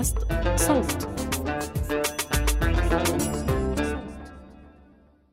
بودكاست 0.00 0.18
صوت. 0.56 1.08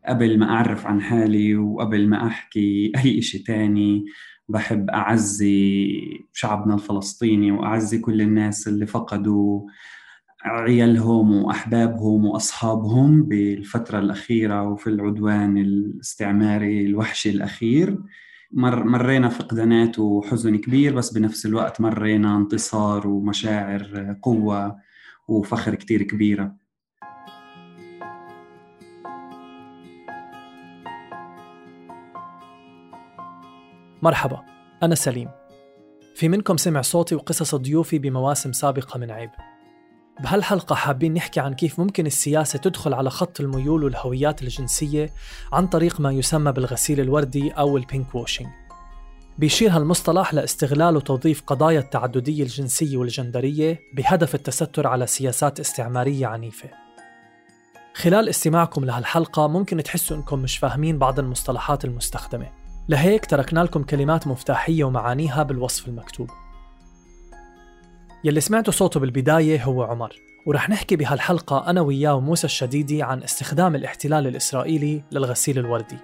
قبل 0.07 0.39
ما 0.39 0.49
أعرف 0.49 0.87
عن 0.87 1.01
حالي 1.01 1.55
وقبل 1.55 2.07
ما 2.07 2.27
أحكي 2.27 2.91
أي 2.97 3.19
إشي 3.19 3.39
تاني 3.39 4.05
بحب 4.49 4.89
أعزي 4.89 5.89
شعبنا 6.33 6.73
الفلسطيني 6.73 7.51
وأعزي 7.51 7.99
كل 7.99 8.21
الناس 8.21 8.67
اللي 8.67 8.85
فقدوا 8.85 9.61
عيالهم 10.43 11.43
وأحبابهم 11.43 12.25
وأصحابهم 12.25 13.23
بالفترة 13.23 13.99
الأخيرة 13.99 14.67
وفي 14.67 14.87
العدوان 14.87 15.57
الاستعماري 15.57 16.85
الوحشي 16.85 17.29
الأخير. 17.29 17.97
مر 18.51 18.83
مرينا 18.83 19.29
فقدانات 19.29 19.99
وحزن 19.99 20.55
كبير 20.55 20.95
بس 20.95 21.13
بنفس 21.13 21.45
الوقت 21.45 21.81
مرينا 21.81 22.37
انتصار 22.37 23.07
ومشاعر 23.07 24.15
قوة 24.21 24.75
وفخر 25.27 25.75
كتير 25.75 26.03
كبيرة. 26.03 26.55
مرحبا 34.01 34.43
أنا 34.83 34.95
سليم. 34.95 35.29
في 36.15 36.29
منكم 36.29 36.57
سمع 36.57 36.81
صوتي 36.81 37.15
وقصص 37.15 37.55
ضيوفي 37.55 37.99
بمواسم 37.99 38.51
سابقة 38.51 38.99
من 38.99 39.11
عيب. 39.11 39.29
بهالحلقة 40.19 40.75
حابين 40.75 41.13
نحكي 41.13 41.39
عن 41.39 41.53
كيف 41.53 41.79
ممكن 41.79 42.05
السياسة 42.05 42.59
تدخل 42.59 42.93
على 42.93 43.09
خط 43.09 43.39
الميول 43.39 43.83
والهويات 43.83 44.41
الجنسية 44.41 45.13
عن 45.53 45.67
طريق 45.67 45.99
ما 45.99 46.11
يسمى 46.11 46.51
بالغسيل 46.51 46.99
الوردي 46.99 47.51
أو 47.51 47.77
ال 47.77 48.15
pinkwashing 48.15 48.49
بيشير 49.37 49.71
هالمصطلح 49.71 50.33
لاستغلال 50.33 50.97
وتوظيف 50.97 51.41
قضايا 51.41 51.79
التعددية 51.79 52.43
الجنسية 52.43 52.97
والجندرية 52.97 53.79
بهدف 53.93 54.35
التستر 54.35 54.87
على 54.87 55.07
سياسات 55.07 55.59
استعمارية 55.59 56.27
عنيفة. 56.27 56.69
خلال 57.93 58.29
استماعكم 58.29 58.85
لهالحلقة 58.85 59.47
ممكن 59.47 59.83
تحسوا 59.83 60.17
إنكم 60.17 60.39
مش 60.39 60.57
فاهمين 60.57 60.97
بعض 60.97 61.19
المصطلحات 61.19 61.85
المستخدمة. 61.85 62.49
لهيك 62.89 63.25
تركنا 63.25 63.59
لكم 63.59 63.83
كلمات 63.83 64.27
مفتاحية 64.27 64.83
ومعانيها 64.83 65.43
بالوصف 65.43 65.87
المكتوب. 65.87 66.29
يلي 68.23 68.41
سمعتوا 68.41 68.73
صوته 68.73 68.99
بالبداية 68.99 69.63
هو 69.63 69.83
عمر. 69.83 70.15
ورح 70.45 70.69
نحكي 70.69 70.95
بهالحلقة 70.95 71.69
أنا 71.69 71.81
وياه 71.81 72.15
وموسى 72.15 72.47
الشديدي 72.47 73.03
عن 73.03 73.23
استخدام 73.23 73.75
الاحتلال 73.75 74.27
الإسرائيلي 74.27 75.03
للغسيل 75.11 75.59
الوردي. 75.59 75.97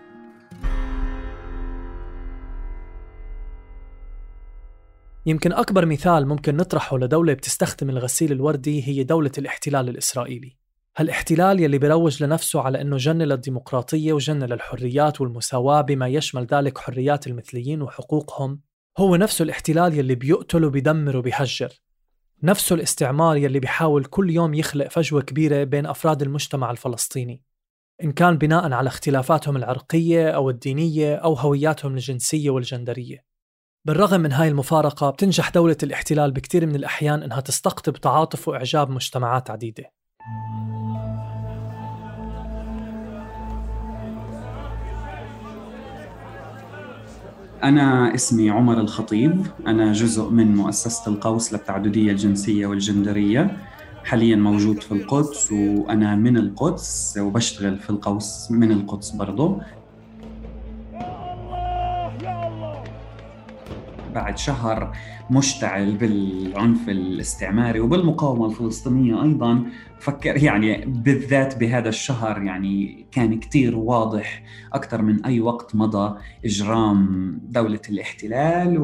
يمكن 5.26 5.54
أكبر 5.54 5.86
مثال 5.86 6.28
ممكن 6.28 6.58
نطرحه 6.58 6.98
لدولة 6.98 7.34
بتستخدم 7.34 7.90
الغسيل 7.90 8.32
الوردي 8.32 8.88
هي 8.88 9.04
دولة 9.04 9.32
الاحتلال 9.38 9.90
الإسرائيلي. 9.90 10.58
هالاحتلال 10.98 11.60
يلي 11.60 11.78
بيروج 11.78 12.24
لنفسه 12.24 12.62
على 12.62 12.82
أنه 12.82 12.98
جنة 12.98 13.26
للديمقراطية 13.26 14.14
وجنة 14.14 14.46
للحريات 14.46 15.22
والمساواة 15.22 15.82
بما 15.82 16.08
يشمل 16.08 16.46
ذلك 16.46 16.78
حريات 16.78 17.28
المثليين 17.28 17.82
وحقوقهم. 17.82 18.60
هو 18.98 19.16
نفسه 19.16 19.44
الاحتلال 19.44 19.98
يلي 19.98 20.16
بيقتل 20.16 20.66
وبيدمر 20.66 21.18
وبيهجر 21.18 21.84
نفسه 22.44 22.76
الاستعمار 22.76 23.38
يلي 23.38 23.60
بيحاول 23.60 24.06
كل 24.06 24.30
يوم 24.30 24.54
يخلق 24.54 24.88
فجوة 24.88 25.22
كبيرة 25.22 25.64
بين 25.64 25.86
أفراد 25.86 26.22
المجتمع 26.22 26.72
الفلسطيني. 26.72 27.42
إن 28.04 28.12
كان 28.12 28.38
بناء 28.38 28.74
على 28.74 28.88
اختلافاتهم 28.88 29.58
العرقية 29.58 30.30
أو 30.30 30.50
الدينية 30.50 31.16
أو 31.16 31.34
هوياتهم 31.34 31.94
الجنسية 31.94 32.50
والجندرية. 32.50 33.26
بالرغم 33.86 34.22
من 34.22 34.32
هاي 34.32 34.48
المفارقة 34.48 35.10
بتنجح 35.10 35.50
دولة 35.50 35.78
الاحتلال 35.84 36.32
بكثير 36.32 36.66
من 36.66 36.76
الأحيان 36.76 37.24
إنها 37.24 37.40
تستقطب 37.40 37.94
تعاطف 37.94 38.48
وإعجاب 38.48 38.90
مجتمعات 38.90 39.50
عديدة. 39.50 39.92
أنا 47.64 48.16
اسمي 48.16 48.50
عمر 48.50 48.80
الخطيب. 48.80 49.46
أنا 49.68 49.94
جزء 49.94 50.30
من 50.30 50.56
مؤسسة 50.56 51.12
القوس 51.12 51.54
للتعددية 51.54 52.12
الجنسية 52.12 52.68
والجندرية. 52.68 53.58
حاليا 54.04 54.36
موجود 54.36 54.84
في 54.84 54.92
القدس 54.92 55.52
وأنا 55.52 56.16
من 56.16 56.38
القدس 56.38 57.18
وبشتغل 57.22 57.78
في 57.78 57.90
القوس 57.90 58.52
من 58.52 58.72
القدس 58.72 59.12
برضو. 59.12 59.62
بعد 64.14 64.38
شهر 64.38 64.92
مشتعل 65.32 65.92
بالعنف 65.96 66.90
الاستعماري 66.90 67.80
وبالمقاومة 67.80 68.46
الفلسطينية 68.46 69.24
أيضا. 69.24 69.64
فكر 70.00 70.44
يعني 70.44 70.86
بالذات 70.86 71.58
بهذا 71.58 71.90
الشهر 71.90 72.42
يعني 72.42 73.06
كان 73.12 73.40
كتير 73.40 73.78
واضح 73.78 74.44
أكثر 74.74 75.02
من 75.02 75.26
أي 75.26 75.40
وقت 75.40 75.76
مضى 75.76 76.18
إجرام 76.46 77.32
دولة 77.44 77.82
الاحتلال 77.90 78.78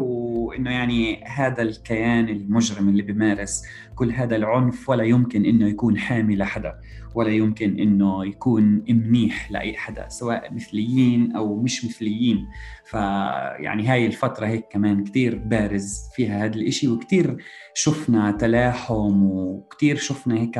وإنه 0.50 0.72
يعني 0.72 1.24
هذا 1.24 1.62
الكيان 1.62 2.30
المجرم 2.30 2.90
اللي 2.90 3.02
بيمارس 3.02 3.64
كل 3.96 4.12
هذا 4.12 4.36
العنف 4.36 4.90
ولا 4.90 5.04
يمكن 5.04 5.46
إنه 5.46 5.68
يكون 5.68 5.98
حامي 5.98 6.36
لحدا 6.36 6.80
ولا 7.16 7.30
يمكن 7.30 7.80
إنه 7.80 8.26
يكون 8.26 8.84
منيح 8.90 9.52
لأي 9.52 9.78
حدا 9.78 10.10
سواء 10.10 10.54
مثليين 10.54 11.36
أو 11.36 11.62
مش 11.62 11.86
مثليين. 11.86 12.48
فيعني 12.86 13.88
هاي 13.88 14.06
الفترة 14.06 14.48
هيك 14.48 14.66
كمان 14.72 15.04
كتير 15.04 15.38
بارز 15.38 16.10
فيها 16.16 16.46
هذا 16.46 16.56
الإشي 16.56 16.88
وكتير 16.88 17.38
شفنا 17.74 18.32
تلاحم 18.32 19.24
وكتير 19.24 19.96
شفنا 19.96 20.36
هيك 20.36 20.60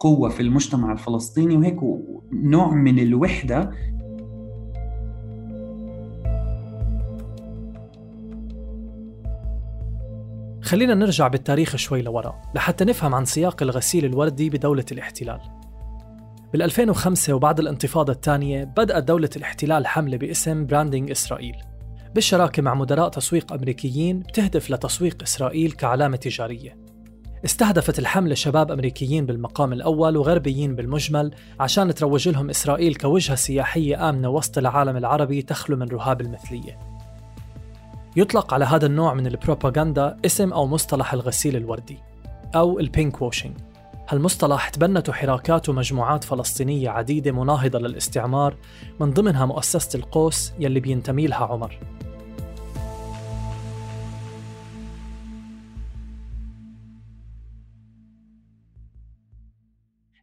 قوة 0.00 0.28
في 0.28 0.40
المجتمع 0.40 0.92
الفلسطيني 0.92 1.56
وهيك 1.56 1.78
نوع 2.32 2.74
من 2.74 2.98
الوحدة 2.98 3.70
خلينا 10.68 10.94
نرجع 10.94 11.28
بالتاريخ 11.28 11.76
شوي 11.76 12.02
لورا 12.02 12.40
لحتى 12.54 12.84
نفهم 12.84 13.14
عن 13.14 13.24
سياق 13.24 13.62
الغسيل 13.62 14.04
الوردي 14.04 14.50
بدولة 14.50 14.84
الاحتلال. 14.92 15.40
بال 16.52 16.62
2005 16.62 17.34
وبعد 17.34 17.60
الانتفاضة 17.60 18.12
الثانية 18.12 18.64
بدأت 18.64 19.04
دولة 19.04 19.30
الاحتلال 19.36 19.86
حملة 19.86 20.16
باسم 20.16 20.66
براندينج 20.66 21.10
إسرائيل. 21.10 21.56
بالشراكة 22.14 22.62
مع 22.62 22.74
مدراء 22.74 23.08
تسويق 23.08 23.52
أمريكيين 23.52 24.20
بتهدف 24.20 24.70
لتسويق 24.70 25.22
إسرائيل 25.22 25.72
كعلامة 25.72 26.16
تجارية. 26.16 26.76
استهدفت 27.44 27.98
الحملة 27.98 28.34
شباب 28.34 28.72
أمريكيين 28.72 29.26
بالمقام 29.26 29.72
الأول 29.72 30.16
وغربيين 30.16 30.74
بالمجمل 30.74 31.34
عشان 31.60 31.94
تروج 31.94 32.28
لهم 32.28 32.50
إسرائيل 32.50 32.94
كوجهة 32.94 33.36
سياحية 33.36 34.08
آمنة 34.08 34.28
وسط 34.28 34.58
العالم 34.58 34.96
العربي 34.96 35.42
تخلو 35.42 35.76
من 35.76 35.88
رهاب 35.88 36.20
المثلية. 36.20 36.97
يطلق 38.18 38.54
على 38.54 38.64
هذا 38.64 38.86
النوع 38.86 39.14
من 39.14 39.26
البروباغندا 39.26 40.16
اسم 40.24 40.52
أو 40.52 40.66
مصطلح 40.66 41.12
الغسيل 41.12 41.56
الوردي 41.56 41.98
أو 42.54 42.78
ال 42.78 43.22
pinkwashing 43.22 43.56
هالمصطلح 44.08 44.68
تبنته 44.68 45.12
حراكات 45.12 45.68
ومجموعات 45.68 46.24
فلسطينية 46.24 46.90
عديدة 46.90 47.32
مناهضة 47.32 47.78
للاستعمار 47.78 48.56
من 49.00 49.10
ضمنها 49.10 49.46
مؤسسة 49.46 49.98
القوس 49.98 50.52
يلي 50.58 50.80
بينتمي 50.80 51.26
لها 51.26 51.44
عمر. 51.44 51.78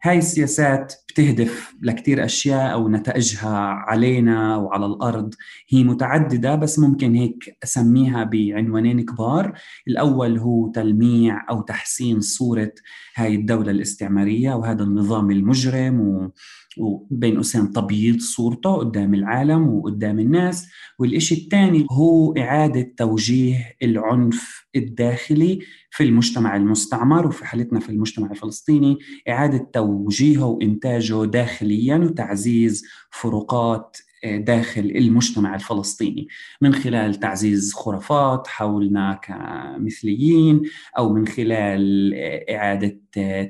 هاي 0.03 0.17
السياسات 0.17 1.04
بتهدف 1.15 1.75
لكتير 1.81 2.25
أشياء 2.25 2.73
أو 2.73 2.89
نتائجها 2.89 3.57
علينا 3.57 4.57
وعلى 4.57 4.85
الأرض. 4.85 5.33
هي 5.69 5.83
متعددة 5.83 6.55
بس 6.55 6.79
ممكن 6.79 7.15
هيك 7.15 7.57
أسميها 7.63 8.23
بعنوانين 8.23 9.01
كبار. 9.01 9.53
الأول 9.87 10.37
هو 10.37 10.71
تلميع 10.71 11.49
أو 11.49 11.61
تحسين 11.61 12.21
صورة 12.21 12.71
هاي 13.15 13.35
الدولة 13.35 13.71
الاستعمارية 13.71 14.53
وهذا 14.53 14.83
النظام 14.83 15.31
المجرم 15.31 15.99
و 15.99 16.31
وبين 16.77 17.35
قوسين 17.35 17.71
تبييض 17.71 18.19
صورته 18.19 18.73
قدام 18.73 19.13
العالم 19.13 19.67
وقدام 19.67 20.19
الناس. 20.19 20.67
والإشي 20.99 21.35
الثاني 21.35 21.85
هو 21.91 22.33
إعادة 22.37 22.93
توجيه 22.97 23.75
العنف 23.83 24.65
الداخلي 24.75 25.59
في 25.91 26.03
المجتمع 26.03 26.55
المستعمر 26.55 27.27
وفي 27.27 27.45
حالتنا 27.45 27.79
في 27.79 27.89
المجتمع 27.89 28.31
الفلسطيني. 28.31 28.97
إعادة 29.29 29.69
توجيهه 29.73 30.57
وإنتاجه 31.13 31.31
داخليا 31.31 31.97
وتعزيز 31.97 32.85
فروقات 33.11 33.97
داخل 34.25 34.81
المجتمع 34.81 35.55
الفلسطيني. 35.55 36.27
من 36.61 36.73
خلال 36.73 37.15
تعزيز 37.15 37.73
خرافات 37.73 38.47
حولنا 38.47 39.19
كمثليين 39.23 40.61
أو 40.97 41.13
من 41.13 41.27
خلال 41.27 42.13
إعادة 42.49 42.99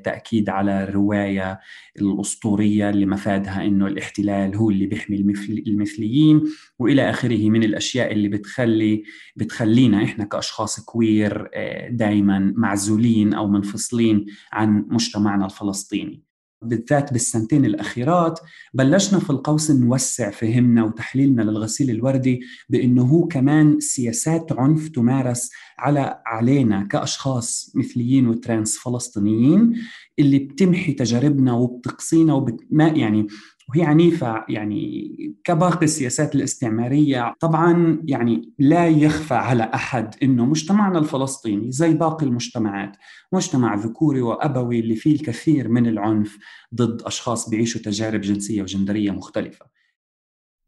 تأكيد 0.04 0.50
على 0.50 0.84
الرواية 0.84 1.60
الأسطورية 2.02 2.90
اللي 2.90 3.06
مفادها 3.06 3.66
إنه 3.66 3.88
الاحتلال 3.88 4.56
هو 4.56 4.70
اللي 4.70 4.86
بيحمي 4.86 5.34
المثليين. 5.68 6.44
وإلى 6.80 7.10
آخره 7.10 7.50
من 7.50 7.64
الأشياء 7.64 8.12
اللي 8.12 8.28
بتخلي 8.28 9.04
بتخلينا 9.36 10.04
إحنا 10.04 10.26
كأشخاص 10.26 10.80
queer 10.80 11.50
دائما 11.90 12.54
معزولين 12.58 13.34
أو 13.34 13.48
منفصلين 13.48 14.26
عن 14.52 14.86
مجتمعنا 14.90 15.46
الفلسطيني. 15.46 16.25
بالذات 16.66 17.14
بالسنتين 17.14 17.66
الأخيرات 17.66 18.40
بلشنا 18.74 19.20
في 19.20 19.30
القوس 19.30 19.72
نوسع 19.72 20.30
فهمنا 20.30 20.84
وتحليلنا 20.84 21.42
للغسيل 21.42 21.90
الوردي 21.90 22.42
بأنه 22.70 23.04
هو 23.04 23.28
كمان 23.28 23.80
سياسات 23.80 24.52
عنف 24.52 24.90
تمارس 24.90 25.52
على 25.80 26.22
علينا 26.26 26.84
كأشخاص 26.84 27.72
مثليين 27.76 28.28
و 28.28 28.36
trans 28.36 28.78
فلسطينيين 28.78 29.74
اللي 30.20 30.40
بتمحي 30.40 30.94
تجاربنا 30.94 31.54
وبتقصينا 31.54 32.34
وبت... 32.34 32.60
يعني 32.72 33.28
وهي 33.70 33.84
عنيفة 33.84 34.46
يعني 34.50 35.12
كباقي 35.44 35.86
السياسات 35.86 36.36
الاستعمارية 36.36 37.34
طبعا 37.40 38.02
يعني 38.06 38.54
لا 38.60 38.88
يخفى 38.88 39.34
على 39.34 39.64
أحد 39.64 40.16
أنه 40.24 40.46
مجتمعنا 40.46 41.00
الفلسطيني 41.00 41.72
زي 41.72 41.94
باقي 41.94 42.26
المجتمعات 42.26 42.98
مجتمع 43.34 43.76
ذكوري 43.76 44.22
وأبوي 44.22 44.80
اللي 44.80 44.96
فيه 44.96 45.16
الكثير 45.16 45.68
من 45.68 45.88
العنف 45.88 46.38
ضد 46.76 47.02
أشخاص 47.02 47.50
بيعيشوا 47.50 47.82
تجارب 47.82 48.22
جنسية 48.22 48.62
وجندرية 48.62 49.12
مختلفة. 49.12 49.66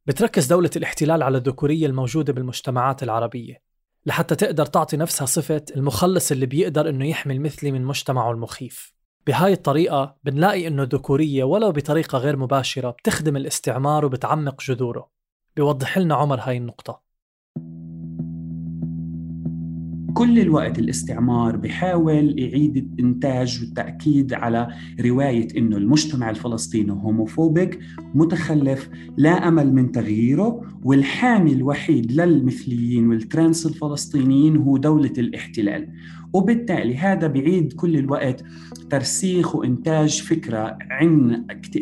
بتركز 0.06 0.46
دولة 0.48 0.70
الاحتلال 0.76 1.24
على 1.24 1.38
الذكورية 1.38 1.86
الموجودة 1.86 2.34
بالمجتمعات 2.34 3.04
العربية 3.04 3.62
لحتى 4.06 4.36
تقدر 4.36 4.66
تعطي 4.66 4.98
نفسها 4.98 5.26
صفة 5.26 5.66
المخلص 5.76 6.32
اللي 6.32 6.46
بيقدر 6.46 6.90
إنه 6.90 7.08
يحمي 7.08 7.34
المثلي 7.34 7.72
من 7.72 7.86
مجتمعه 7.86 8.32
المخيف. 8.32 8.97
بهاي 9.27 9.53
الطريقة 9.53 10.15
بنلاقي 10.24 10.68
إنه 10.68 10.83
الذكورية 10.83 11.44
ولو 11.44 11.71
بطريقة 11.71 12.18
غير 12.18 12.38
مباشرة 12.38 12.91
بتخدم 12.91 13.35
الاستعمار 13.35 14.06
وبتعمق 14.06 14.62
جذوره. 14.62 15.09
بيوضح 15.56 15.97
لنا 15.97 16.15
عمر 16.15 16.39
هاي 16.39 16.57
النقطة. 16.57 17.01
كل 20.13 20.39
الوقت 20.39 20.79
الاستعمار 20.79 21.57
بحاول 21.57 22.39
يعيد 22.39 22.77
الإنتاج 22.77 23.59
والتأكيد 23.62 24.33
على 24.33 24.68
رواية 25.01 25.47
أنه 25.57 25.77
المجتمع 25.77 26.29
الفلسطيني 26.29 26.91
homophobic 26.92 27.80
متخلف 28.13 28.89
لا 29.18 29.47
أمل 29.47 29.74
من 29.74 29.91
تغييره 29.91 30.62
والحامي 30.83 31.53
الوحيد 31.53 32.12
للمثليين 32.12 33.09
وال 33.10 33.25
trans 33.25 33.66
الفلسطينيين 33.65 34.57
هو 34.57 34.77
دولة 34.77 35.13
الاحتلال. 35.18 35.89
وبالتالي 36.33 36.97
هذا 36.97 37.27
بعيد 37.27 37.74
كل 37.74 37.97
الوقت 37.97 38.44
ترسيخ 38.89 39.56
وإنتاج 39.56 40.21
فكرة 40.21 40.77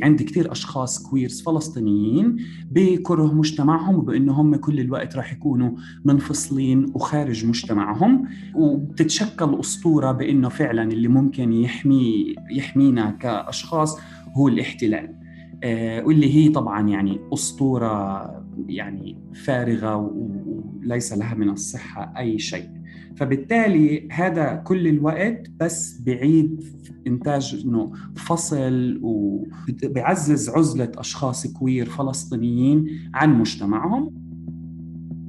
عند 0.03 0.21
كثير 0.21 0.51
أشخاص 0.51 1.03
كويرز 1.03 1.41
فلسطينيين 1.41 2.37
بكره 2.71 3.33
مجتمعهم 3.33 3.95
وبأنهم 3.95 4.55
كل 4.55 4.79
الوقت 4.79 5.15
راح 5.15 5.33
يكونوا 5.33 5.71
منفصلين 6.05 6.85
وخارج 6.93 7.45
مجتمعهم. 7.45 8.27
وبتتشكل 8.55 9.59
أسطورة 9.59 10.11
بأنه 10.11 10.49
فعلا 10.49 10.83
اللي 10.83 11.07
ممكن 11.07 11.53
يحمي 11.53 12.35
يحمينا 12.51 13.11
كأشخاص 13.11 13.99
هو 14.33 14.47
الاحتلال. 14.47 15.15
آه، 15.63 16.03
واللي 16.03 16.35
هي 16.35 16.49
طبعا 16.49 16.89
يعني 16.89 17.19
أسطورة 17.33 18.25
يعني 18.67 19.17
فارغة 19.33 19.95
وليس 19.95 21.13
لها 21.13 21.33
من 21.33 21.49
الصحة 21.49 22.13
أي 22.17 22.39
شيء. 22.39 22.74
فبالتالي 23.17 24.07
هذا 24.11 24.55
كل 24.55 24.87
الوقت 24.87 25.47
بس 25.59 26.01
بعيد 26.01 26.63
إنتاج 27.07 27.61
إنه 27.65 27.91
فصل 28.15 28.99
وبيعزز 29.01 30.49
عزلة 30.49 30.91
أشخاص 30.97 31.47
كوير 31.47 31.85
فلسطينيين 31.85 32.87
عن 33.13 33.39
مجتمعهم. 33.39 34.25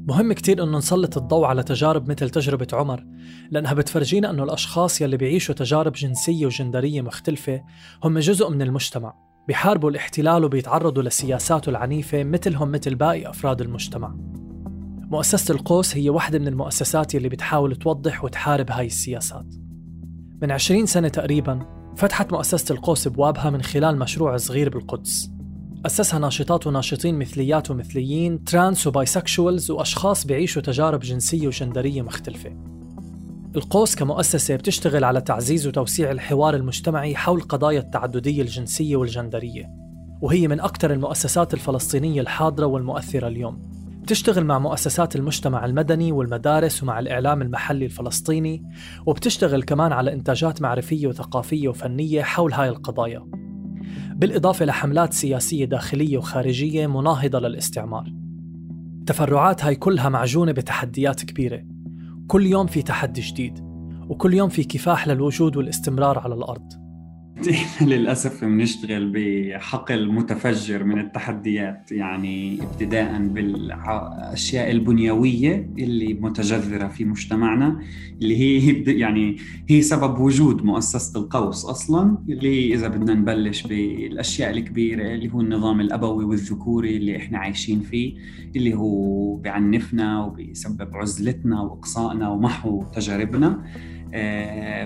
مهم 0.08 0.32
كتير 0.32 0.62
إنه 0.62 0.78
نسلط 0.78 1.18
الضوء 1.18 1.44
على 1.44 1.62
تجارب 1.62 2.10
مثل 2.10 2.30
تجربة 2.30 2.66
عمر 2.72 3.04
لأنها 3.50 3.74
بتفرجينا 3.74 4.30
إنه 4.30 4.44
الأشخاص 4.44 5.00
يلي 5.00 5.16
بيعيشوا 5.16 5.54
تجارب 5.54 5.92
جنسية 5.92 6.46
وجندرية 6.46 7.00
مختلفة 7.00 7.62
هم 8.04 8.18
جزء 8.18 8.50
من 8.50 8.62
المجتمع 8.62 9.14
بيحاربوا 9.48 9.90
الاحتلال 9.90 10.44
وبيتعرضوا 10.44 11.02
لسياساته 11.02 11.70
العنيفة 11.70 12.24
مثلهم 12.24 12.72
مثل 12.72 12.94
باقي 12.94 13.30
أفراد 13.30 13.60
المجتمع. 13.60 14.14
مؤسسة 15.10 15.54
القوس 15.54 15.96
هي 15.96 16.10
واحدة 16.10 16.38
من 16.38 16.48
المؤسسات 16.48 17.14
اللي 17.14 17.28
بتحاول 17.28 17.76
توضح 17.76 18.24
وتحارب 18.24 18.70
هاي 18.70 18.86
السياسات. 18.86 19.46
من 20.42 20.50
20 20.50 20.86
سنة 20.86 21.08
تقريبا 21.08 21.58
فتحت 21.96 22.32
مؤسسة 22.32 22.72
القوس 22.74 23.08
بوابها 23.08 23.50
من 23.50 23.62
خلال 23.62 23.98
مشروع 23.98 24.36
صغير 24.36 24.68
بالقدس. 24.68 25.30
أسسها 25.86 26.18
ناشطات 26.18 26.66
وناشطين 26.66 27.18
مثليات 27.18 27.70
ومثليين 27.70 28.44
trans 28.44 28.86
و 28.86 28.95
bisexuals 28.95 29.70
وأشخاص 29.70 30.26
بيعيشوا 30.26 30.62
تجارب 30.62 31.00
جنسية 31.00 31.46
وجندرية 31.46 32.02
مختلفة. 32.02 32.56
القوس 33.56 33.94
كمؤسسة 33.94 34.56
بتشتغل 34.56 35.04
على 35.04 35.20
تعزيز 35.20 35.66
وتوسيع 35.66 36.10
الحوار 36.10 36.54
المجتمعي 36.56 37.16
حول 37.16 37.40
قضايا 37.40 37.80
التعددية 37.80 38.42
الجنسية 38.42 38.96
والجندرية 38.96 39.70
وهي 40.20 40.48
من 40.48 40.60
أكثر 40.60 40.92
المؤسسات 40.92 41.54
الفلسطينية 41.54 42.20
الحاضرة 42.20 42.66
والمؤثرة 42.66 43.28
اليوم. 43.28 43.75
بتشتغل 44.06 44.44
مع 44.44 44.58
مؤسسات 44.58 45.16
المجتمع 45.16 45.64
المدني 45.64 46.12
والمدارس 46.12 46.82
ومع 46.82 46.98
الإعلام 46.98 47.42
المحلي 47.42 47.84
الفلسطيني 47.84 48.62
وبتشتغل 49.06 49.62
كمان 49.62 49.92
على 49.92 50.12
إنتاجات 50.12 50.62
معرفية 50.62 51.06
وثقافية 51.06 51.68
وفنية 51.68 52.22
حول 52.22 52.52
هاي 52.52 52.68
القضايا. 52.68 53.26
بالإضافة 54.14 54.64
لحملات 54.64 55.12
سياسية 55.12 55.64
داخلية 55.64 56.18
وخارجية 56.18 56.86
مناهضة 56.86 57.38
للاستعمار. 57.38 58.12
تفرعات 59.06 59.64
هاي 59.64 59.74
كلها 59.74 60.08
معجونة 60.08 60.52
بتحديات 60.52 61.24
كبيرة. 61.24 61.62
كل 62.26 62.46
يوم 62.46 62.66
في 62.66 62.82
تحدي 62.82 63.20
جديد 63.20 63.58
وكل 64.08 64.34
يوم 64.34 64.48
في 64.48 64.64
كفاح 64.64 65.08
للوجود 65.08 65.56
والاستمرار 65.56 66.18
على 66.18 66.34
الأرض. 66.34 66.85
إحنا 67.36 67.86
للأسف 67.94 68.44
بنشتغل 68.44 69.12
بحقل 69.14 70.12
متفجر 70.12 70.84
من 70.84 71.00
التحديات 71.00 71.92
يعني 71.92 72.62
ابتداء 72.62 73.18
بالأشياء 73.18 74.70
البنيوية 74.70 75.70
اللي 75.78 76.14
متجذرة 76.14 76.88
في 76.88 77.04
مجتمعنا 77.04 77.80
اللي 78.22 78.36
هي 78.36 78.82
يعني 78.98 79.36
هي 79.68 79.82
سبب 79.82 80.20
وجود 80.20 80.64
مؤسسة 80.64 81.20
القوس 81.20 81.64
أصلا 81.64 82.18
اللي 82.28 82.74
إذا 82.74 82.88
بدنا 82.88 83.14
نبلش 83.14 83.62
بالأشياء 83.62 84.50
الكبيرة 84.50 85.14
اللي 85.14 85.32
هو 85.32 85.40
النظام 85.40 85.80
الأبوي 85.80 86.24
والذكوري 86.24 86.96
اللي 86.96 87.16
إحنا 87.16 87.38
عايشين 87.38 87.80
فيه 87.80 88.14
اللي 88.56 88.74
هو 88.74 89.36
بعنفنا 89.36 90.24
وبيسبب 90.24 90.96
عزلتنا 90.96 91.60
وإقصائنا 91.60 92.28
ومحو 92.28 92.84
تجاربنا. 92.94 93.64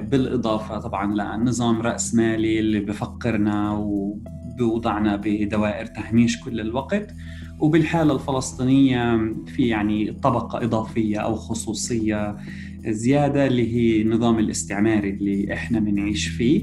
بالإضافة 0.00 0.78
طبعا 0.78 1.14
لنظام 1.38 1.83
رأسمالي 1.83 2.61
اللي 2.61 2.80
بفقرنا 2.80 3.73
وبوضعنا 3.73 5.16
بدوائر 5.16 5.87
تهميش 5.87 6.40
كل 6.40 6.61
الوقت. 6.61 7.14
وبالحالة 7.61 8.14
الفلسطينية 8.14 9.35
في 9.47 9.68
يعني 9.68 10.12
طبقة 10.12 10.64
إضافية 10.64 11.18
أو 11.18 11.35
خصوصية 11.35 12.37
زيادة 12.87 13.47
اللي 13.47 13.75
هي 13.76 14.02
النظام 14.02 14.38
الاستعماري 14.38 15.11
اللي 15.11 15.52
إحنا 15.52 15.80
بنعيش 15.80 16.28
فيه. 16.28 16.62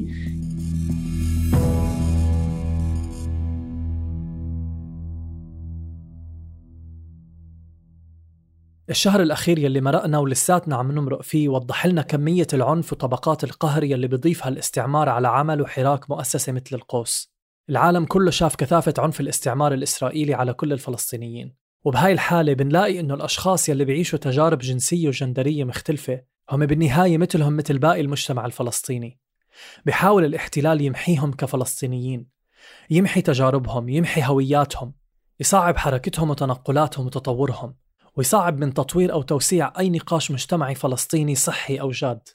الشهر 8.90 9.22
الأخير 9.22 9.60
يلي 9.60 9.82
مرقنا 9.82 10.20
ولساتنا 10.20 10.76
عم 10.76 10.92
نمرق 10.92 11.22
فيه 11.22 11.50
وضح 11.50 11.86
لنا 11.86 12.02
كمية 12.02 12.48
العنف 12.54 12.94
وطبقات 12.94 13.44
القهر 13.44 13.84
يلي 13.84 14.08
بيضيفها 14.08 14.50
الاستعمار 14.50 15.10
على 15.10 15.28
عمل 15.28 15.62
وحراك 15.62 16.10
مؤسسة 16.10 16.52
مثل 16.52 16.76
القوس. 16.76 17.34
العالم 17.70 18.06
كله 18.06 18.32
شاف 18.32 18.56
كثافة 18.56 18.94
عنف 18.98 19.20
الاستعمار 19.20 19.74
الإسرائيلي 19.74 20.34
على 20.34 20.54
كل 20.54 20.74
الفلسطينيين. 20.74 21.56
وبهاي 21.84 22.12
الحالة 22.12 22.54
بنلاقي 22.54 23.00
إنه 23.00 23.14
الأشخاص 23.14 23.70
يلي 23.70 23.86
بيعيشوا 23.86 24.20
تجارب 24.20 24.58
جنسية 24.58 25.08
وجندرية 25.08 25.64
مختلفة 25.64 26.22
هم 26.52 26.66
بالنهاية 26.66 27.18
مثلهم 27.18 27.58
مثل 27.58 27.78
باقي 27.78 28.02
المجتمع 28.02 28.46
الفلسطيني. 28.46 29.20
بحاول 29.86 30.26
الاحتلال 30.26 30.82
يمحيهم 30.82 31.32
كفلسطينيين. 31.32 32.28
يمحي 32.90 33.22
تجاربهم 33.22 33.90
يمحي 33.90 34.22
هوياتهم 34.24 34.94
يصعب 35.40 35.78
حركتهم 35.78 36.30
وتنقلاتهم 36.30 37.06
وتطورهم. 37.06 37.87
ويصعب 38.18 38.58
من 38.58 38.74
تطوير 38.74 39.14
أو 39.14 39.22
توسيع 39.22 39.74
أي 39.80 39.90
نقاش 39.90 40.32
مجتمعي 40.32 40.76
فلسطيني 40.76 41.36
صحي 41.36 41.80
أو 41.80 41.92
جاد. 41.92 42.30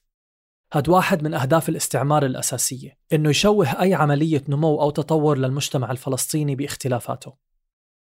هاد 0.73 0.89
واحد 0.89 1.23
من 1.23 1.35
أهداف 1.35 1.69
الاستعمار 1.69 2.27
الأساسية 2.27 2.99
إنه 3.13 3.31
يشوه 3.31 3.83
أي 3.83 3.95
عملية 3.95 4.43
نمو 4.49 4.81
أو 4.81 4.91
تطور 4.91 5.39
للمجتمع 5.39 5.91
الفلسطيني 5.91 6.55
باختلافاته. 6.57 7.52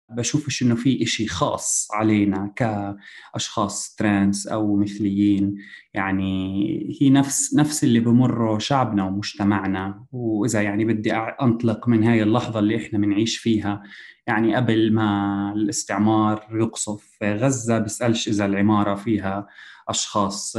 بشوفش 0.10 0.62
إنه 0.64 0.76
في 0.76 1.04
إشي 1.04 1.28
خاص 1.28 1.88
علينا 1.94 2.54
كأشخاص 2.56 3.96
trans 3.96 4.48
أو 4.48 4.76
مثليين. 4.76 5.56
يعني 5.94 6.98
هي 7.02 7.10
نفس 7.10 7.56
نفس 7.56 7.84
اللي 7.84 8.00
بمره 8.00 8.58
شعبنا 8.58 9.04
ومجتمعنا. 9.06 10.06
وإذا 10.12 10.62
يعني 10.62 10.86
بدي 10.86 11.14
أنطلق 11.14 11.88
من 11.88 12.04
هاي 12.04 12.24
اللحظة 12.24 12.60
اللي 12.60 12.78
إحنا 12.78 13.00
بنعيش 13.00 13.38
فيها 13.38 13.84
يعني 14.28 14.56
قبل 14.56 14.94
ما 14.94 15.52
الاستعمار 15.56 16.48
يقصف 16.52 17.24
غزة 17.24 17.80
بسألش 17.80 18.28
إذا 18.28 18.46
العمارة 18.46 18.96
فيها 18.96 19.48
أشخاص 19.90 20.58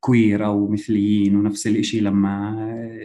queer 0.00 0.46
أو 0.46 0.68
مثليين 0.68 1.36
ونفس 1.36 1.66
الشيء 1.66 2.02
لما 2.02 2.56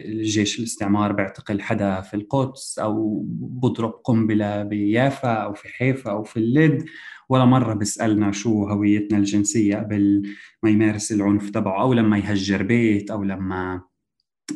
الجيش 0.04 0.58
الاستعمار 0.58 1.12
بيعتقل 1.12 1.60
حدا 1.60 2.00
في 2.00 2.14
القدس 2.14 2.78
أو 2.78 3.24
بضرب 3.40 3.90
قنبلة 4.04 4.62
بيافا 4.62 5.32
أو 5.32 5.54
في 5.54 5.68
حيفا 5.68 6.10
أو 6.10 6.24
في 6.24 6.36
اللد 6.36 6.84
ولا 7.28 7.44
مرة 7.44 7.74
بيسألنا 7.74 8.32
شو 8.32 8.68
هويتنا 8.68 9.18
الجنسية 9.18 9.76
قبل 9.76 10.22
ما 10.62 10.70
يمارس 10.70 11.12
العنف 11.12 11.50
تبعه 11.50 11.82
أو 11.82 11.92
لما 11.92 12.18
يهجر 12.18 12.62
بيت 12.62 13.10
أو 13.10 13.24
لما 13.24 13.82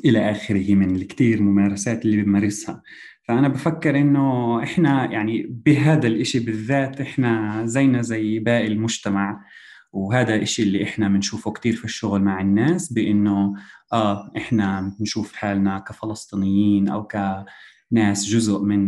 إلى 0.05 0.31
آخره 0.31 0.75
من 0.75 0.97
الكثير 0.97 1.43
ممارسات 1.43 2.05
اللي 2.05 2.17
بيمارسها. 2.17 2.83
فأنا 3.29 3.49
بفكر 3.49 3.99
إنه 3.99 4.62
إحنا 4.62 5.12
يعني 5.12 5.47
بهذا 5.67 6.07
الإشي 6.07 6.41
بالذات 6.41 7.00
إحنا 7.00 7.62
زينا 7.67 8.02
زي 8.02 8.38
باقي 8.38 8.67
المجتمع. 8.67 9.45
وهذا 9.93 10.35
الشيء 10.35 10.67
اللي 10.67 10.83
إحنا 10.85 11.09
بنشوفه 11.09 11.53
كثير 11.53 11.73
في 11.77 11.85
الشغل 11.85 12.23
مع 12.23 12.41
الناس 12.41 12.93
بإنه 12.93 13.55
آه 13.93 14.31
إحنا 14.37 14.95
بنشوف 14.99 15.33
حالنا 15.33 15.79
كفلسطينيين 15.79 16.89
أو 16.89 17.07
كناس 17.07 18.25
جزء 18.27 18.63
من 18.63 18.83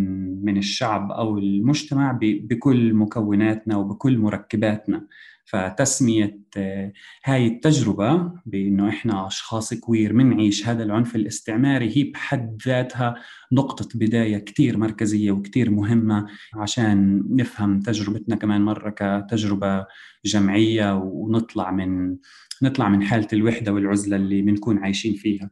من 0.44 0.56
الشعب 0.56 1.12
أو 1.12 1.38
المجتمع 1.38 2.18
بكل 2.22 2.94
مكوناتنا 2.94 3.76
وبكل 3.76 4.18
مركباتنا. 4.18 5.06
فتسمية 5.44 6.40
آه، 6.56 6.92
هاي 7.24 7.46
التجربة 7.46 8.32
بأنه 8.46 8.88
إحنا 8.88 9.26
أشخاص 9.26 9.74
كوير 9.74 10.12
منعيش 10.12 10.68
هذا 10.68 10.82
العنف 10.82 11.16
الاستعماري 11.16 11.96
هي 11.96 12.04
بحد 12.04 12.62
ذاتها 12.66 13.14
نقطة 13.52 13.88
بداية 13.94 14.38
كتير 14.38 14.78
مركزية 14.78 15.30
وكتير 15.30 15.70
مهمة 15.70 16.26
عشان 16.54 17.24
نفهم 17.30 17.80
تجربتنا 17.80 18.36
كمان 18.36 18.60
مرة 18.60 18.90
كتجربة 18.90 19.86
جمعية 20.24 20.94
ونطلع 20.96 21.70
من 21.70 22.16
نطلع 22.62 22.88
من 22.88 23.02
حالة 23.02 23.28
الوحدة 23.32 23.72
والعزلة 23.72 24.16
اللي 24.16 24.42
بنكون 24.42 24.78
عايشين 24.78 25.14
فيها. 25.14 25.50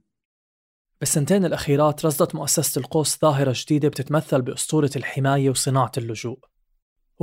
بالسنتين 1.00 1.44
الأخيرات 1.44 2.06
رصدت 2.06 2.34
مؤسسة 2.34 2.78
القوس 2.78 3.18
ظاهرة 3.20 3.54
جديدة 3.56 3.88
بتتمثل 3.88 4.42
بأسطورة 4.42 4.90
الحماية 4.96 5.50
وصناعة 5.50 5.92
اللجوء. 5.98 6.51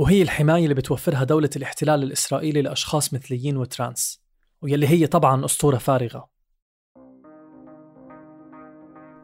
وهي 0.00 0.22
الحماية 0.22 0.62
اللي 0.62 0.74
بتوفرها 0.74 1.24
دولة 1.24 1.50
الاحتلال 1.56 2.02
الإسرائيلي 2.02 2.62
لأشخاص 2.62 3.14
مثليين 3.14 3.56
و 3.56 3.67
trans 3.67 4.20
ويلي 4.62 4.88
هي 4.88 5.06
طبعا 5.06 5.44
أسطورة 5.44 5.76
فارغة. 5.76 6.28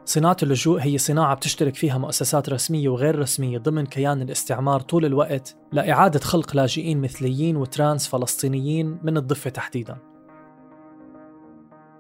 صناعة 0.05 0.37
اللجوء 0.43 0.81
هي 0.81 0.99
صناعة 0.99 1.35
بتشترك 1.35 1.75
فيها 1.75 1.99
مؤسسات 1.99 2.49
رسمية 2.49 2.89
وغير 2.89 3.19
رسمية 3.19 3.59
ضمن 3.59 3.87
كيان 3.87 4.23
الاستعمار 4.23 4.81
طول 4.81 5.05
الوقت 5.05 5.57
لإعادة 5.73 6.21
خلق 6.21 6.57
لاجئين 6.57 7.01
مثليين 7.01 7.57
و 7.57 7.65
trans 7.65 8.09
فلسطينيين 8.09 8.99
من 9.03 9.17
الضفة 9.17 9.51
تحديداً. 9.51 10.16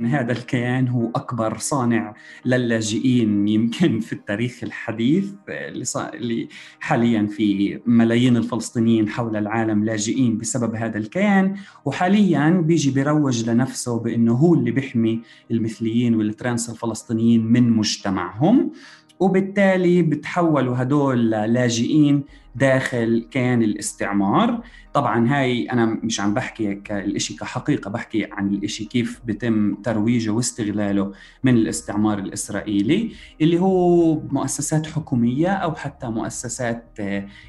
هذا 0.04 0.32
الكيان 0.32 0.88
هو 0.88 1.10
أكبر 1.14 1.58
صانع 1.58 2.14
للاجئين 2.44 3.48
يمكن 3.48 4.00
في 4.00 4.12
التاريخ 4.12 4.60
الحديث 4.62 5.32
اللي 5.48 6.48
حاليا 6.80 7.26
في 7.26 7.80
ملايين 7.86 8.36
الفلسطينيين 8.36 9.08
حول 9.08 9.36
العالم 9.36 9.84
لاجئين 9.84 10.38
بسبب 10.38 10.74
هذا 10.74 10.98
الكيان. 10.98 11.56
وحاليا 11.84 12.50
بيجي 12.50 12.90
بيروج 12.90 13.50
لنفسه 13.50 13.98
بأنه 13.98 14.32
هو 14.32 14.54
اللي 14.54 14.70
بيحمي 14.70 15.20
المثليين 15.50 16.14
والترانس 16.14 16.70
الفلسطينيين 16.70 17.46
من 17.46 17.70
مجتمعهم. 17.70 18.72
وبالتالي 19.20 20.02
بتحولوا 20.02 20.82
هدول 20.82 21.30
لاجئين 21.30 22.22
داخل 22.56 23.28
كيان 23.30 23.62
الاستعمار. 23.62 24.62
طبعا 24.96 25.28
هاي 25.28 25.64
أنا 25.64 25.86
مش 25.86 26.20
عم 26.20 26.34
بحكي 26.34 26.72
الاشي 26.90 27.36
كحقيقة 27.36 27.90
بحكي 27.90 28.28
عن 28.32 28.48
الإشي 28.48 28.84
كيف 28.84 29.20
بتم 29.24 29.74
ترويجه 29.74 30.30
واستغلاله 30.30 31.12
من 31.44 31.54
الاستعمار 31.54 32.18
الإسرائيلي 32.18 33.12
اللي 33.40 33.58
هو 33.58 34.20
مؤسسات 34.20 34.86
حكومية 34.86 35.48
أو 35.48 35.74
حتى 35.74 36.06
مؤسسات 36.06 36.98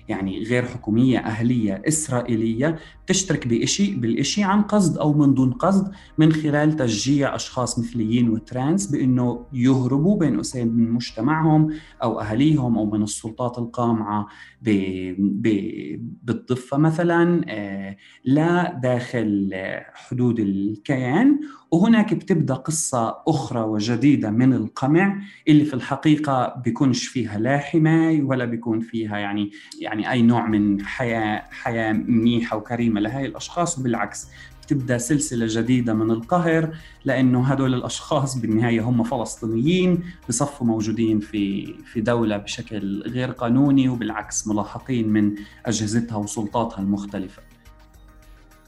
يعني 0.07 0.43
غير 0.43 0.65
حكومية 0.65 1.19
أهلية 1.19 1.81
إسرائيلية 1.87 2.79
تشترك 3.07 3.47
بشيء 3.47 3.95
بالشيء 3.99 4.43
عن 4.43 4.61
قصد 4.61 4.97
أو 4.97 5.13
من 5.13 5.33
دون 5.33 5.51
قصد 5.51 5.91
من 6.17 6.31
خلال 6.33 6.75
تشجيع 6.75 7.35
أشخاص 7.35 7.79
مثليين 7.79 8.29
وترانس 8.29 8.87
بإنه 8.87 9.45
يهربوا 9.53 10.19
بين 10.19 10.35
قوسين 10.35 10.67
من 10.67 10.91
مجتمعهم 10.91 11.73
أو 12.03 12.19
أهاليهم 12.21 12.77
أو 12.77 12.85
من 12.85 13.03
السلطات 13.03 13.57
القامعة 13.57 14.27
بالضفة 16.23 16.77
مثلا 16.77 17.45
آه، 17.47 17.97
لا 18.25 18.79
داخل 18.83 19.51
حدود 19.93 20.39
الكيان 20.39 21.39
وهناك 21.71 22.13
بتبدأ 22.13 22.53
قصة 22.53 23.17
أخرى 23.27 23.61
وجديدة 23.61 24.29
من 24.29 24.53
القمع 24.53 25.21
اللي 25.47 25.65
في 25.65 25.73
الحقيقة 25.73 26.61
بيكونش 26.65 27.07
فيها 27.07 27.39
لا 27.39 27.57
حماية 27.57 28.21
ولا 28.23 28.45
بيكون 28.45 28.79
فيها 28.79 29.17
يعني 29.17 29.51
يعني 29.81 30.11
أي 30.11 30.21
نوع 30.21 30.47
من 30.47 30.85
حياة 30.85 31.43
حياة 31.51 31.93
منيحة 31.93 32.57
وكريمة 32.57 32.99
لهي 32.99 33.25
الأشخاص 33.25 33.79
وبالعكس 33.79 34.27
تبدأ 34.67 34.97
سلسلة 34.97 35.45
جديدة 35.49 35.93
من 35.93 36.11
القهر 36.11 36.77
لأنه 37.05 37.43
هدول 37.43 37.73
الأشخاص 37.73 38.37
بالنهاية 38.37 38.81
هم 38.81 39.03
فلسطينيين 39.03 40.03
بصفوا 40.29 40.67
موجودين 40.67 41.19
في 41.19 41.73
في 41.83 42.01
دولة 42.01 42.37
بشكل 42.37 43.01
غير 43.01 43.31
قانوني 43.31 43.89
وبالعكس 43.89 44.47
ملاحقين 44.47 45.09
من 45.09 45.35
أجهزتها 45.65 46.15
وسلطاتها 46.15 46.79
المختلفة 46.79 47.41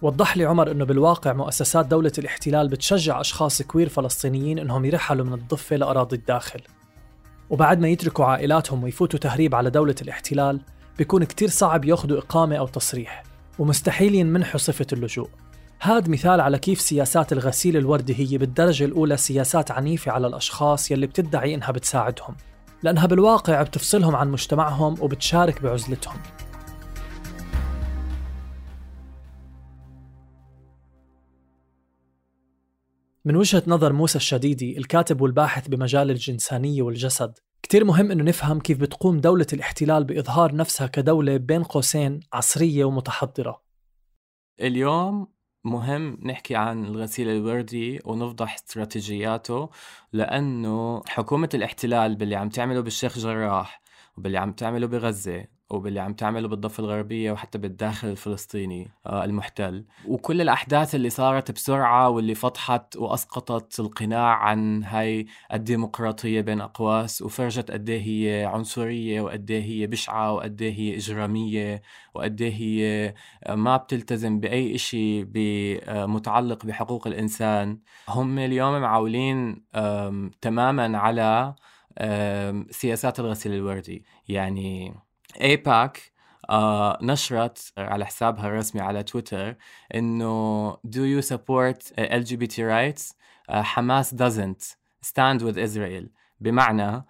وضح 0.02 0.38
لي 0.38 0.46
عمر 0.46 0.72
إنه 0.72 0.86
بالواقع 0.86 1.34
مؤسسات 1.34 1.86
دولة 1.86 2.12
الاحتلال 2.18 2.68
بتشجع 2.68 3.22
أشخاص 3.22 3.62
كوير 3.62 3.90
فلسطينيين 3.90 4.60
إنهم 4.60 4.86
يرحلوا 4.86 5.26
من 5.26 5.34
الضفة 5.34 5.76
لأراضي 5.76 6.16
الداخل. 6.16 6.62
وبعد 7.50 7.80
ما 7.80 7.88
يتركوا 7.88 8.26
عائلاتهم 8.26 8.84
ويفوتوا 8.84 9.20
تهريب 9.20 9.56
على 9.56 9.70
دولة 9.70 9.96
الاحتلال 10.02 10.62
بيكون 10.98 11.24
كتير 11.24 11.50
صعب 11.50 11.86
ياخذوا 11.86 12.18
إقامة 12.18 12.56
أو 12.56 12.68
تصريح 12.68 13.24
ومستحيل 13.60 14.16
ينمنحوا 14.16 14.58
صفة 14.58 14.88
اللجوء 14.94 15.30
هاد 15.82 16.10
مثال 16.10 16.42
على 16.42 16.60
كيف 16.60 16.82
سياسات 16.82 17.34
الغسيل 17.34 17.78
الوردي 17.78 18.20
هي 18.20 18.38
بالدرجة 18.38 18.86
الأولى 18.86 19.18
سياسات 19.18 19.72
عنيفة 19.72 20.12
على 20.12 20.28
الأشخاص 20.28 20.92
يلي 20.92 21.08
بتدعي 21.08 21.56
إنها 21.56 21.72
بتساعدهم 21.72 22.36
لأنها 22.84 23.06
بالواقع 23.06 23.62
بتفصلهم 23.64 24.16
عن 24.16 24.32
مجتمعهم 24.32 24.96
وبتشارك 25.02 25.62
بعزلتهم. 25.62 26.18
من 33.26 33.36
وجهة 33.36 33.64
نظر 33.68 33.94
موسى 33.94 34.18
الشديدي 34.18 34.78
الكاتب 34.78 35.22
والباحث 35.22 35.68
بمجال 35.68 36.12
الجنسانية 36.12 36.82
والجسد 36.82 37.38
كتير 37.64 37.86
مهم 37.86 38.12
أنه 38.12 38.24
نفهم 38.24 38.60
كيف 38.60 38.78
بتقوم 38.78 39.20
دولة 39.20 39.48
الاحتلال 39.54 40.04
بإظهار 40.04 40.56
نفسها 40.56 40.88
كدولة 40.88 41.38
بين 41.38 41.64
قوسين 41.64 42.20
عصرية 42.34 42.86
ومتحضرة. 42.86 43.62
اليوم 44.62 45.39
مهم 45.64 46.18
نحكي 46.24 46.56
عن 46.56 46.86
الغسيل 46.86 47.30
الوردي 47.30 48.00
ونفضح 48.06 48.54
استراتيجياته 48.56 49.70
لأنه 50.14 51.02
حكومة 51.08 51.50
الاحتلال 51.54 52.16
باللي 52.16 52.36
عم 52.36 52.50
تعمله 52.50 52.82
بالشيخ 52.82 53.18
جراح 53.20 53.82
وباللي 54.18 54.38
عم 54.38 54.52
تعمله 54.54 54.88
بغزة 54.88 55.59
وباللي 55.70 56.00
عم 56.00 56.14
تعمله 56.14 56.48
بالضفة 56.48 56.84
الغربية 56.84 57.32
وحتى 57.32 57.58
بالداخل 57.58 58.08
الفلسطيني 58.08 58.92
آه، 59.06 59.26
المحتل. 59.26 59.86
وكل 60.08 60.42
الأحداث 60.42 60.96
اللي 60.96 61.10
صارت 61.10 61.52
بسرعة 61.52 62.10
واللي 62.10 62.36
فضحت 62.36 62.96
وأسقطت 62.96 63.80
القناع 63.80 64.36
عن 64.36 64.84
هاي 64.84 65.26
الديمقراطية 65.54 66.42
بين 66.42 66.62
أقواس 66.62 67.22
وفرجت 67.22 67.72
قد 67.72 67.90
هي 67.90 68.50
عنصرية 68.54 69.22
وقد 69.22 69.52
هي 69.52 69.88
بشعة 69.88 70.34
وقد 70.34 70.64
هي 70.64 70.96
إجرامية 70.96 71.82
وقد 72.14 72.42
هي 72.42 73.14
آه، 73.44 73.56
ما 73.56 73.78
بتلتزم 73.78 74.40
بأي 74.40 74.76
إشي 74.76 75.22
آه، 75.22 76.06
متعلق 76.06 76.66
بحقوق 76.66 77.08
الإنسان. 77.08 77.80
هم 78.10 78.40
اليوم 78.40 78.82
معولين 78.82 79.64
تماما 80.42 80.98
على 80.98 81.56
سياسات 82.72 83.20
الغسيل 83.20 83.54
الوردي. 83.54 84.06
يعني 84.30 84.94
ايباك 85.42 86.12
آه 86.50 86.98
نشرت 87.02 87.74
على 87.78 88.06
حسابها 88.06 88.48
الرسمي 88.48 88.82
على 88.82 89.04
تويتر 89.04 89.56
إنه 89.96 90.74
do 90.74 91.00
you 91.00 91.22
support 91.22 91.94
LGBT 91.98 92.58
rights? 92.58 93.14
uh, 93.50 93.62
حماس 93.62 94.16
doesn't 94.16 94.76
stand 95.02 95.42
with 95.42 95.58
Israel. 95.58 96.10
بمعنى 96.40 97.06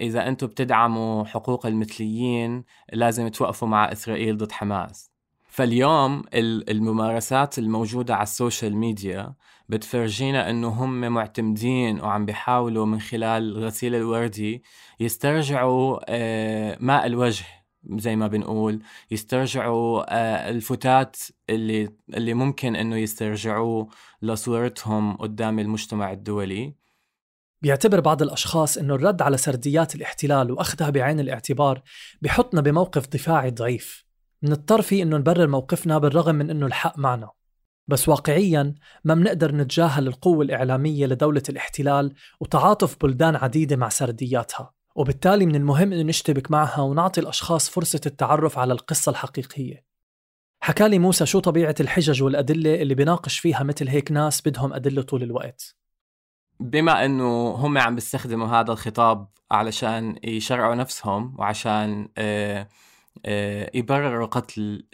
إذا 0.00 0.28
أنتم 0.28 0.46
بتدعموا 0.46 1.24
حقوق 1.24 1.66
المثليين 1.66 2.64
لازم 2.92 3.28
توقفوا 3.28 3.68
مع 3.68 3.92
إسرائيل 3.92 4.36
ضد 4.36 4.52
حماس. 4.52 5.11
فاليوم 5.52 6.22
الممارسات 6.34 7.58
الموجودة 7.58 8.14
على 8.14 8.22
ال 8.22 8.30
social 8.30 8.76
media 8.76 9.34
بتفرجينا 9.68 10.50
إنه 10.50 10.68
هم 10.68 11.00
معتمدين 11.00 12.00
وعم 12.00 12.26
بيحاولوا 12.26 12.86
من 12.86 13.00
خلال 13.00 13.58
غسيل 13.58 13.94
الوردي 13.94 14.62
يسترجعوا 15.00 15.98
آه، 16.08 16.78
ماء 16.80 17.06
الوجه 17.06 17.44
زي 17.96 18.16
ما 18.16 18.26
بنقول 18.26 18.82
يسترجعوا 19.10 20.04
آه، 20.08 20.50
الفتات 20.50 21.16
اللي 21.50 21.88
اللي 22.14 22.34
ممكن 22.34 22.76
إنه 22.76 22.96
يسترجعوه 22.96 23.88
لصورتهم 24.22 25.16
قدام 25.16 25.58
المجتمع 25.58 26.12
الدولي. 26.12 26.74
بيعتبر 27.62 28.00
بعض 28.00 28.22
الأشخاص 28.22 28.78
أنه 28.78 28.94
الرد 28.94 29.22
على 29.22 29.36
سرديات 29.36 29.94
الاحتلال 29.94 30.50
وأخذها 30.50 30.90
بعين 30.90 31.20
الاعتبار 31.20 31.82
بحطنا 32.22 32.60
بموقف 32.60 33.08
دفاعي 33.08 33.50
ضعيف. 33.50 34.11
منضطر 34.42 34.82
فيه 34.82 35.02
أنه 35.02 35.16
نبرر 35.16 35.46
موقفنا 35.46 35.98
بالرغم 35.98 36.34
من 36.34 36.50
أنه 36.50 36.66
الحق 36.66 36.98
معنا. 36.98 37.30
بس 37.88 38.08
واقعيا 38.08 38.74
ما 39.04 39.14
منقدر 39.14 39.54
نتجاهل 39.54 40.08
القوة 40.08 40.44
الإعلامية 40.44 41.06
لدولة 41.06 41.42
الاحتلال 41.48 42.14
وتعاطف 42.40 42.96
بلدان 43.00 43.36
عديدة 43.36 43.76
مع 43.76 43.88
سردياتها. 43.88 44.72
وبالتالي 44.94 45.46
من 45.46 45.54
المهم 45.54 45.92
أن 45.92 46.06
نشتبك 46.06 46.50
معها 46.50 46.80
ونعطي 46.80 47.20
الأشخاص 47.20 47.70
فرصة 47.70 48.00
التعرف 48.06 48.58
على 48.58 48.72
القصة 48.72 49.10
الحقيقية. 49.10 49.84
حكى 50.60 50.88
لي 50.88 50.98
موسى 50.98 51.26
شو 51.26 51.40
طبيعة 51.40 51.74
الحجج 51.80 52.22
والأدلة 52.22 52.74
اللي 52.82 52.94
بيناقش 52.94 53.38
فيها 53.38 53.62
مثل 53.62 53.88
هيك 53.88 54.12
ناس 54.12 54.40
بدهم 54.48 54.72
أدلة 54.72 55.02
طول 55.02 55.22
الوقت. 55.22 55.76
بما 56.60 57.04
إنه 57.04 57.50
هم 57.50 57.78
عم 57.78 57.94
بيستخدموا 57.94 58.46
هذا 58.46 58.72
الخطاب 58.72 59.28
علشان 59.50 60.16
يشرعوا 60.24 60.74
نفسهم 60.74 61.36
وعشان 61.38 62.08
آه، 62.18 62.68
يبرروا 63.74 64.26
قتل 64.26 64.86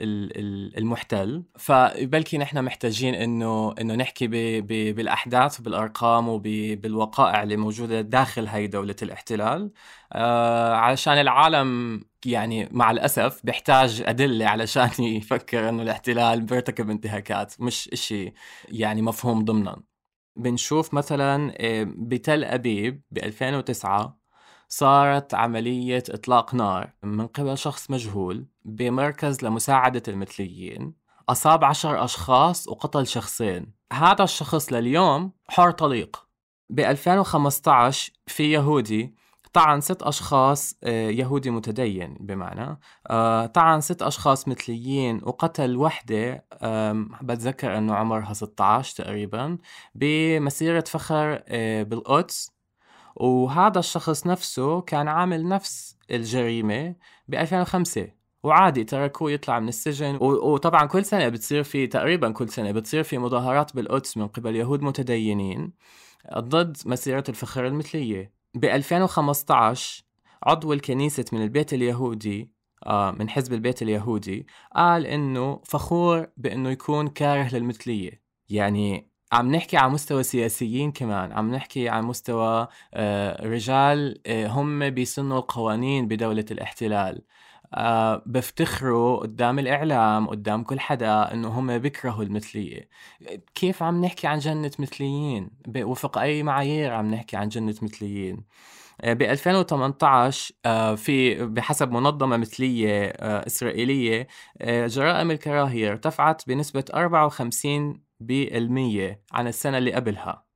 المحتل. 0.78 1.44
فبلكي 1.58 2.38
نحن 2.38 2.64
محتاجين 2.64 3.14
إنه 3.14 3.74
إنه 3.80 3.94
نحكي 3.94 4.26
بالأحداث 4.92 5.60
وبالارقام 5.60 6.28
وبالوقائع 6.28 7.42
اللي 7.42 7.56
موجودة 7.56 8.00
داخل 8.00 8.46
هاي 8.46 8.66
دولة 8.66 8.96
الاحتلال. 9.02 9.72
آه، 10.12 10.74
علشان 10.74 11.12
العالم 11.14 12.00
يعني 12.26 12.68
مع 12.72 12.90
الأسف 12.90 13.40
بيحتاج 13.44 14.02
أدلة 14.06 14.46
علشان 14.46 14.90
يفكر 15.04 15.68
إنه 15.68 15.82
الاحتلال 15.82 16.40
بيرتكب 16.40 16.90
انتهاكات 16.90 17.60
مش 17.60 17.88
إشي 17.92 18.34
يعني 18.68 19.02
مفهوم 19.02 19.44
ضمنا. 19.44 19.82
بنشوف 20.36 20.94
مثلا 20.94 21.54
آه، 21.60 21.84
بتل 21.96 22.44
أبيب 22.44 23.02
ب 23.10 23.18
2009 23.18 24.17
صارت 24.68 25.34
عملية 25.34 26.02
إطلاق 26.10 26.54
نار 26.54 26.92
من 27.02 27.26
قبل 27.26 27.58
شخص 27.58 27.90
مجهول 27.90 28.46
بمركز 28.64 29.44
لمساعدة 29.44 30.02
المثليين 30.08 30.94
أصاب 31.28 31.64
عشر 31.64 32.04
أشخاص 32.04 32.68
وقتل 32.68 33.06
شخصين. 33.06 33.72
هذا 33.92 34.24
الشخص 34.24 34.72
لليوم 34.72 35.32
حر 35.48 35.70
طليق. 35.70 36.28
ب 36.70 36.80
2015 36.80 38.12
في 38.26 38.52
يهودي 38.52 39.14
طعن 39.52 39.80
ست 39.80 40.02
أشخاص 40.02 40.74
آه، 40.84 41.10
يهودي 41.10 41.50
متدين 41.50 42.16
بمعنى 42.20 42.80
آه، 43.10 43.46
طعن 43.46 43.80
ست 43.80 44.02
أشخاص 44.02 44.48
مثليين 44.48 45.20
وقتل 45.22 45.76
وحدة 45.76 46.44
بتذكر 47.22 47.78
أنه 47.78 47.94
عمرها 47.94 48.32
16 48.32 48.96
تقريبا 49.04 49.58
بمسيرة 49.94 50.84
فخر 50.86 51.42
آه، 51.48 51.82
بالقدس. 51.82 52.57
وهذا 53.20 53.78
الشخص 53.78 54.26
نفسه 54.26 54.80
كان 54.80 55.08
عامل 55.08 55.48
نفس 55.48 55.96
الجريمة 56.10 56.94
ب 57.28 57.34
2005 57.34 58.08
وعادي 58.42 58.84
تركوه 58.84 59.32
يطلع 59.32 59.60
من 59.60 59.68
السجن. 59.68 60.16
وطبعا 60.20 60.86
كل 60.86 61.04
سنة 61.04 61.28
بتصير 61.28 61.62
في 61.62 61.86
تقريبا 61.86 62.32
كل 62.32 62.48
سنة 62.48 62.72
بتصير 62.72 63.02
في 63.02 63.18
مظاهرات 63.18 63.76
بالقدس 63.76 64.16
من 64.16 64.26
قبل 64.28 64.56
يهود 64.56 64.82
متدينين 64.82 65.72
ضد 66.38 66.76
مسيرة 66.86 67.24
الفخر 67.28 67.66
المثلية. 67.66 68.32
ب 68.54 68.64
2015 68.64 70.04
عضو 70.42 70.72
الكنيسة 70.72 71.24
من 71.32 71.42
البيت 71.42 71.72
اليهودي 71.72 72.50
آه 72.86 73.10
من 73.10 73.28
حزب 73.30 73.52
البيت 73.52 73.82
اليهودي 73.82 74.46
قال 74.76 75.06
إنه 75.06 75.60
فخور 75.64 76.26
بإنه 76.36 76.70
يكون 76.70 77.08
كاره 77.08 77.54
للمثلية. 77.54 78.22
يعني 78.48 79.07
عم 79.32 79.52
نحكي 79.54 79.76
على 79.76 79.90
مستوى 79.92 80.22
سياسيين 80.22 80.92
كمان 80.92 81.32
عم 81.32 81.50
نحكي 81.54 81.88
على 81.88 82.02
مستوى 82.02 82.68
آه، 82.94 83.46
رجال 83.46 84.20
آه، 84.26 84.46
هم 84.46 84.90
بيسنوا 84.90 85.38
القوانين 85.38 86.08
بدولة 86.08 86.44
الاحتلال. 86.50 87.22
أه 87.74 88.22
بفتخروا 88.26 89.16
قدام 89.20 89.58
الإعلام 89.58 90.26
قدام 90.28 90.62
كل 90.64 90.80
حدا 90.80 91.32
إنه 91.32 91.48
هم 91.48 91.78
بيكرهوا 91.78 92.22
المثلية. 92.24 92.88
كيف 93.54 93.82
عم 93.82 94.04
نحكي 94.04 94.26
عن 94.26 94.38
جنة 94.38 94.70
مثليين؟ 94.78 95.50
وفق 95.76 96.18
أي 96.18 96.42
معايير 96.42 96.92
عم 96.92 97.14
نحكي 97.14 97.36
عن 97.36 97.48
جنة 97.48 97.74
مثليين؟ 97.82 98.44
ب 99.04 99.22
2018 99.22 100.54
في 100.96 101.46
بحسب 101.46 101.90
منظمة 101.92 102.36
مثلية 102.36 103.04
آه، 103.08 103.46
إسرائيلية 103.46 104.26
جرائم 104.64 105.30
الكراهية 105.30 105.90
ارتفعت 105.90 106.48
بنسبة 106.48 106.84
54 106.94 108.07
بالمية 108.20 109.22
عن 109.32 109.46
السنة 109.46 109.78
اللي 109.78 109.92
قبلها. 109.92 110.48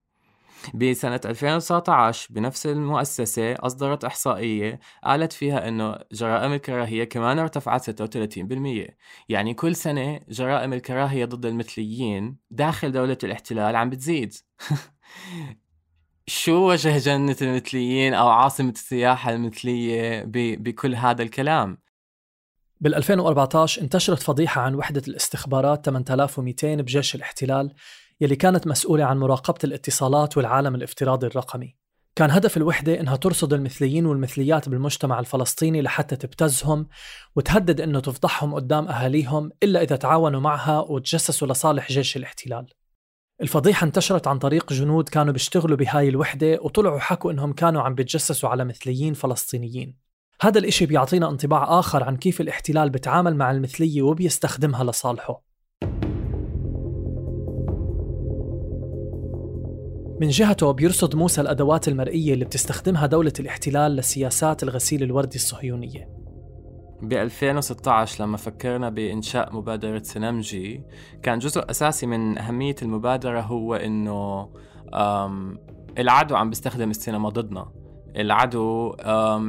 بسنة 0.75 1.20
2019 1.25 2.29
بنفس 2.35 2.66
المؤسسة 2.66 3.55
أصدرت 3.55 4.05
إحصائية 4.05 4.81
قالت 5.05 5.33
فيها 5.33 5.68
إنه 5.68 5.98
جرائم 6.12 6.53
الكراهية 6.53 7.05
كمان 7.05 7.38
ارتفعت 7.38 7.90
36% 7.90 8.96
يعني 9.29 9.55
كل 9.55 9.77
سنة 9.77 10.20
جرائم 10.29 10.72
الكراهية 10.72 11.25
ضد 11.25 11.46
المثليين 11.46 12.37
داخل 12.51 12.92
دولة 12.92 13.18
الاحتلال 13.25 13.77
عم 13.77 13.90
بتزيد. 13.90 14.35
شو 16.27 16.70
وجه 16.70 16.98
جنة 16.98 17.37
المثليين 17.42 18.14
أو 18.14 18.29
عاصمة 18.29 18.70
السياحة 18.70 19.33
المثلية 19.33 20.25
بكل 20.57 20.94
هذا 20.94 21.22
الكلام؟ 21.22 21.79
بال 22.83 22.95
2014 22.95 23.83
انتشرت 23.83 24.23
فضيحة 24.23 24.61
عن 24.61 24.75
وحدة 24.75 25.03
الاستخبارات 25.09 25.87
8200 25.87 26.75
بجيش 26.75 27.14
الاحتلال 27.14 27.75
يلي 28.21 28.37
كانت 28.37 28.66
مسؤولة 28.66 29.05
عن 29.05 29.18
مراقبة 29.18 29.59
الاتصالات 29.64 30.37
والعالم 30.37 30.75
الافتراضي 30.75 31.27
الرقمي. 31.27 31.77
كان 32.16 32.31
هدف 32.31 32.57
الوحدة 32.57 33.01
إنها 33.01 33.16
ترصد 33.16 33.53
المثليين 33.53 34.07
والمثليات 34.07 34.68
بالمجتمع 34.68 35.21
الفلسطيني 35.21 35.83
لحتى 35.83 36.16
تبتزهم 36.16 36.88
وتهدد 37.37 37.81
إنه 37.81 38.01
تفضحهم 38.01 38.55
قدام 38.55 38.88
أهاليهم 38.88 39.51
إلا 39.62 39.83
إذا 39.83 39.97
تعاونوا 39.97 40.40
معها 40.40 40.81
وتجسسوا 40.81 41.49
لصالح 41.49 41.92
جيش 41.92 42.16
الاحتلال. 42.16 42.66
الفضيحة 43.42 43.85
انتشرت 43.85 44.27
عن 44.27 44.38
طريق 44.38 44.73
جنود 44.73 45.09
كانوا 45.09 45.33
بيشتغلوا 45.33 45.77
بهاي 45.77 46.09
الوحدة 46.09 46.59
وطلعوا 46.62 46.99
حكوا 46.99 47.33
إنهم 47.33 47.53
كانوا 47.53 47.83
عم 47.83 47.95
بيتجسسوا 47.95 48.49
على 48.49 48.64
مثليين 48.64 49.14
فلسطينيين. 49.14 50.02
هذا 50.42 50.59
الإشي 50.59 50.87
بيعطينا 50.87 51.28
انطباع 51.28 51.78
آخر 51.78 52.05
عن 52.05 52.16
كيف 52.16 52.40
الاحتلال 52.40 52.90
بتعامل 52.90 53.37
مع 53.37 53.50
المثلية 53.50 54.02
وبيستخدمها 54.02 54.85
لصالحه. 54.85 55.42
من 60.20 60.28
جهته 60.28 60.70
بيرصد 60.70 61.16
موسى 61.16 61.40
الأدوات 61.40 61.88
المرئية 61.88 62.35
اللي 62.35 62.44
بتستخدمها 62.44 63.07
دولة 63.07 63.33
الاحتلال 63.40 63.96
لسياسات 63.96 64.62
الغسيل 64.62 65.02
الوردي 65.02 65.37
الصهيونية. 65.37 66.09
ب 67.02 67.12
2016 67.12 68.24
لما 68.24 68.37
فكرنا 68.37 68.88
بإنشاء 68.88 69.57
مبادرة 69.57 70.02
سنمجي 70.02 70.85
كان 71.22 71.38
جزء 71.38 71.70
أساسي 71.70 72.07
من 72.07 72.38
أهمية 72.38 72.76
المبادرة 72.83 73.40
هو 73.40 73.74
إنه 73.74 74.48
العدو 75.98 76.37
عم 76.37 76.50
بيستخدم 76.50 76.90
السينما 76.90 77.28
ضدنا. 77.28 77.82
العدو 78.16 78.96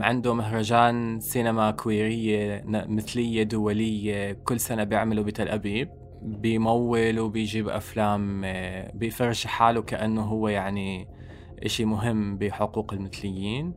عنده 0.01 0.33
مهرجان 0.33 1.19
سينما 1.19 1.71
كويرية 1.71 2.63
مثلية 2.67 3.43
دولية 3.43 4.31
كل 4.31 4.59
سنة 4.59 4.83
بيعملوا 4.83 5.23
بتل 5.23 5.47
أبيب 5.47 5.89
بيمول 6.23 7.19
وبيجيب 7.19 7.69
أفلام 7.69 8.41
آه، 8.45 8.91
بيفرش 8.95 9.47
حاله 9.47 9.81
كأنه 9.81 10.21
هو 10.21 10.47
يعني 10.47 11.07
إشي 11.65 11.85
مهم 11.85 12.37
بحقوق 12.37 12.93
المثليين. 12.93 13.73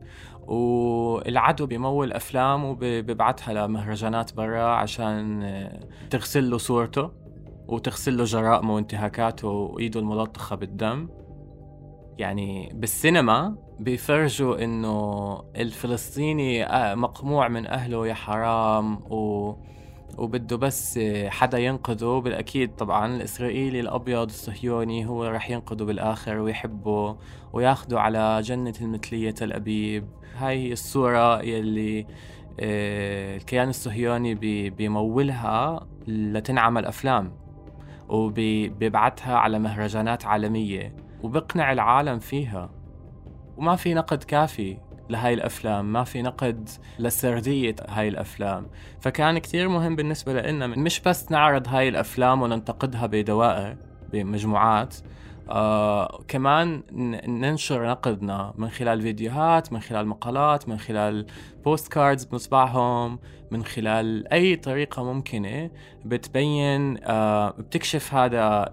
والعدو 0.47 1.65
بيمول 1.65 2.13
أفلام 2.13 2.65
وبيبعتها 2.65 3.53
لمهرجانات 3.53 4.33
برا 4.33 4.63
عشان 4.63 5.43
آه، 5.43 5.79
تغسل 6.09 6.49
له 6.49 6.57
صورته 6.57 7.11
وتغسل 7.67 8.17
له 8.17 8.23
جرائمه 8.23 8.75
وانتهاكاته 8.75 9.47
وإيده 9.47 9.99
الملطخة 9.99 10.55
بالدم. 10.55 11.09
يعني 12.17 12.71
بالسينما 12.73 13.66
بيفرجوا 13.79 14.63
إنه 14.63 15.37
الفلسطيني 15.55 16.65
آه، 16.65 16.95
مقموع 16.95 17.47
من 17.47 17.67
أهله 17.67 18.07
يا 18.07 18.13
حرام 18.13 18.95
و 19.11 19.53
وبده 20.17 20.57
بس 20.57 20.99
حدا 21.27 21.57
ينقذه. 21.57 22.21
بالأكيد 22.21 22.75
طبعا 22.75 23.15
الإسرائيلي 23.15 23.79
الأبيض 23.79 24.29
الصهيوني 24.29 25.05
هو 25.05 25.25
رح 25.25 25.49
ينقذه 25.49 25.83
بالآخر 25.83 26.37
ويحبه 26.37 27.17
وياخده 27.53 28.01
على 28.01 28.41
جنة 28.41 28.73
المثلية 28.81 29.31
تل 29.31 29.53
أبيب. 29.53 30.07
هاي 30.37 30.67
هي 30.67 30.73
الصورة 30.73 31.43
يلي 31.43 32.07
آه، 32.59 33.37
الكيان 33.37 33.69
الصهيوني 33.69 34.35
بيمولها 34.69 35.87
لتنعمل 36.07 36.85
أفلام 36.85 37.33
وبيبعتها 38.09 39.37
على 39.37 39.59
مهرجانات 39.59 40.25
عالمية. 40.25 40.95
وبقنع 41.23 41.71
العالم 41.71 42.19
فيها. 42.19 42.76
وما 43.57 43.75
في 43.75 43.93
نقد 43.93 44.23
كافي 44.23 44.77
لهاي 45.09 45.33
الأفلام 45.33 45.93
ما 45.93 46.03
في 46.03 46.21
نقد 46.21 46.69
لسردية 46.99 47.75
هاي 47.89 48.07
الأفلام. 48.07 48.67
فكان 48.99 49.37
كتير 49.37 49.69
مهم 49.69 49.95
بالنسبة 49.95 50.33
لنا 50.41 50.67
مش 50.67 50.99
بس 50.99 51.31
نعرض 51.31 51.67
هاي 51.67 51.89
الأفلام 51.89 52.41
وننتقدها 52.41 53.05
بدوائر 53.05 53.77
بمجموعات 54.13 54.95
آه 55.49 56.23
كمان 56.27 56.83
ننشر 57.27 57.89
نقدنا 57.89 58.53
من 58.57 58.69
خلال 58.69 59.01
فيديوهات 59.01 59.73
من 59.73 59.79
خلال 59.79 60.07
مقالات 60.07 60.69
من 60.69 60.77
خلال 60.77 61.25
postcards 61.65 62.25
بنطبعهم 62.25 63.19
من 63.51 63.63
خلال 63.63 64.33
أي 64.33 64.55
طريقة 64.55 65.03
ممكنة 65.03 65.69
بتبين 66.05 66.97
آه 67.03 67.49
بتكشف 67.49 68.13
هذا 68.13 68.65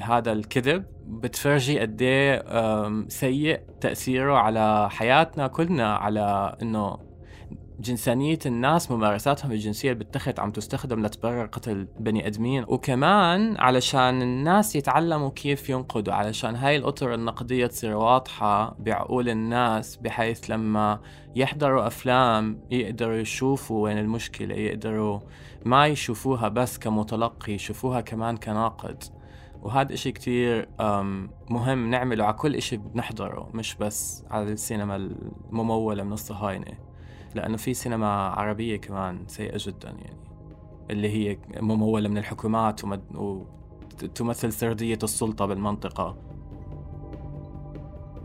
هذا 0.00 0.32
الكذب 0.32 0.84
بتفرجي 1.06 1.80
قد 1.80 2.02
إيه 2.02 2.42
سيء 3.08 3.60
تأثيره 3.80 4.34
على 4.34 4.90
حياتنا 4.90 5.46
كلنا 5.46 5.94
على 5.96 6.56
إنه 6.62 7.09
جنسانية 7.80 8.38
الناس 8.46 8.90
ممارساتهم 8.90 9.52
الجنسية 9.52 9.92
بالتخت 9.92 10.38
عم 10.40 10.50
تستخدم 10.50 11.06
لتبرر 11.06 11.46
قتل 11.46 11.88
بني 12.00 12.26
أدمين. 12.26 12.64
وكمان 12.68 13.56
علشان 13.56 14.22
الناس 14.22 14.76
يتعلموا 14.76 15.30
كيف 15.30 15.70
ينقدوا 15.70 16.14
علشان 16.14 16.54
هاي 16.54 16.76
الأطر 16.76 17.14
النقدية 17.14 17.66
تصير 17.66 17.96
واضحة 17.96 18.76
بعقول 18.78 19.28
الناس 19.28 19.96
بحيث 19.96 20.50
لما 20.50 21.00
يحضروا 21.36 21.86
أفلام 21.86 22.60
يقدروا 22.70 23.14
يشوفوا 23.16 23.84
وين 23.84 23.98
المشكلة 23.98 24.54
يقدروا 24.54 25.20
ما 25.64 25.86
يشوفوها 25.86 26.48
بس 26.48 26.78
كمتلقي 26.78 27.52
يشوفوها 27.52 28.00
كمان 28.00 28.36
كناقد. 28.36 29.04
وهذا 29.62 29.94
إشي 29.94 30.12
كتير 30.12 30.68
مهم 31.50 31.90
نعمله 31.90 32.24
على 32.24 32.34
كل 32.34 32.54
إشي 32.54 32.76
بنحضره 32.76 33.50
مش 33.54 33.74
بس 33.74 34.24
على 34.30 34.52
السينما 34.52 34.96
الممولة 34.96 36.02
من 36.02 36.12
الصهاينة. 36.12 36.89
لأنه 37.34 37.56
في 37.56 37.74
سينما 37.74 38.06
عربية 38.06 38.76
كمان 38.76 39.24
سيئة 39.26 39.56
جدا 39.56 39.88
يعني. 39.88 40.20
اللي 40.90 41.08
هي 41.08 41.38
ممولة 41.60 42.08
من 42.08 42.18
الحكومات 42.18 42.80
وتمثل 43.14 44.52
سردية 44.52 44.98
السلطة 45.02 45.46
بالمنطقة. 45.46 46.16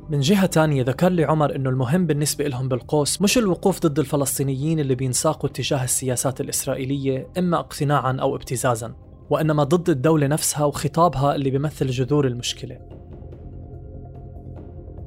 من 0.09 0.19
جهة 0.19 0.45
تانية 0.45 0.83
ذكر 0.83 1.09
لي 1.09 1.23
عمر 1.23 1.55
أنه 1.55 1.69
المهم 1.69 2.05
بالنسبة 2.05 2.47
لهم 2.47 2.67
بالقوس 2.67 3.21
مش 3.21 3.37
الوقوف 3.37 3.79
ضد 3.79 3.99
الفلسطينيين 3.99 4.79
اللي 4.79 4.95
بينساقوا 4.95 5.49
اتجاه 5.49 5.83
السياسات 5.83 6.41
الإسرائيلية 6.41 7.27
إما 7.37 7.59
اقتناعا 7.59 8.17
أو 8.21 8.35
ابتزازا 8.35 8.95
وإنما 9.29 9.63
ضد 9.63 9.89
الدولة 9.89 10.27
نفسها 10.27 10.65
وخطابها 10.65 11.35
اللي 11.35 11.49
بيمثل 11.49 11.87
جذور 11.87 12.27
المشكلة. 12.27 12.94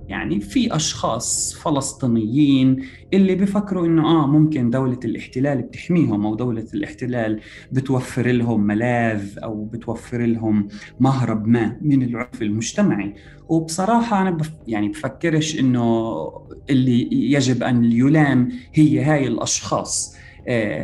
يعني 0.08 0.40
في 0.40 0.76
أشخاص 0.76 1.54
فلسطينيين 1.54 2.82
اللي 3.14 3.34
بفكروا 3.34 3.86
إنه 3.86 4.06
آه 4.06 4.26
ممكن 4.26 4.70
دولة 4.70 5.00
الاحتلال 5.04 5.62
بتحميهم 5.62 6.26
أو 6.26 6.34
دولة 6.34 6.66
الاحتلال 6.74 7.40
بتوفر 7.72 8.26
لهم 8.30 8.60
ملاذ 8.60 9.38
أو 9.38 9.64
بتوفر 9.64 10.26
لهم 10.26 10.68
مهرب 11.00 11.46
ما 11.46 11.76
من 11.82 12.02
العنف 12.02 12.42
المجتمعي. 12.42 13.14
وبصراحة 13.48 14.22
أنا 14.22 14.30
بف 14.30 14.50
يعني 14.66 14.88
بفكرش 14.88 15.60
إنه 15.60 16.16
اللي 16.70 17.08
يجب 17.32 17.62
أن 17.62 17.84
يلام 17.92 18.48
هي 18.74 19.00
هاي 19.00 19.26
الأشخاص. 19.26 20.17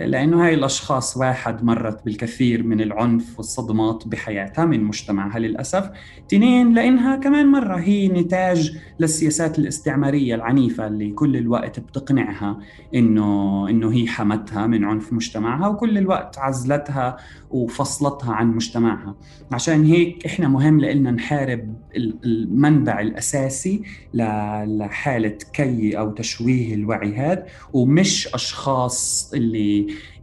لأنه 0.07 0.45
هاي 0.47 0.55
الأشخاص 0.55 1.17
واحد 1.17 1.65
مرت 1.65 2.05
بالكثير 2.05 2.63
من 2.63 2.81
العنف 2.81 3.39
والصدمات 3.39 4.09
بحياتها 4.09 4.65
من 4.65 4.85
مجتمعها 4.85 5.39
للأسف. 5.39 5.91
تنين 6.29 6.75
لأنها 6.75 7.17
كمان 7.17 7.47
مرة 7.47 7.77
هي 7.77 8.09
نتاج 8.09 8.79
للسياسات 9.01 9.59
الاستعمارية 9.59 10.35
العنيفة 10.35 10.87
اللي 10.87 11.11
كل 11.11 11.37
الوقت 11.37 11.81
بتقنعها 11.81 12.59
إنه 12.95 13.69
إنه 13.71 13.93
هي 13.93 14.07
حمتها 14.07 14.67
من 14.67 14.85
عنف 14.85 15.13
مجتمعها 15.13 15.69
وكل 15.69 15.99
الوقت 15.99 16.39
عزلتها 16.39 17.17
وفصلتها 17.51 18.33
عن 18.35 18.55
مجتمعها. 18.55 19.15
عشان 19.53 19.85
هيك 19.85 20.27
إحنا 20.27 20.49
مهم 20.49 20.81
لنا 20.81 21.11
نحارب 21.11 21.75
المنبع 21.97 23.01
الأساسي 23.01 23.83
لحالة 24.15 25.39
كي 25.53 25.99
أو 25.99 26.11
تشويه 26.11 26.75
الوعي 26.75 27.15
هذا 27.17 27.47
ومش 27.73 28.29
أشخاص 28.35 29.31
اللي 29.35 29.54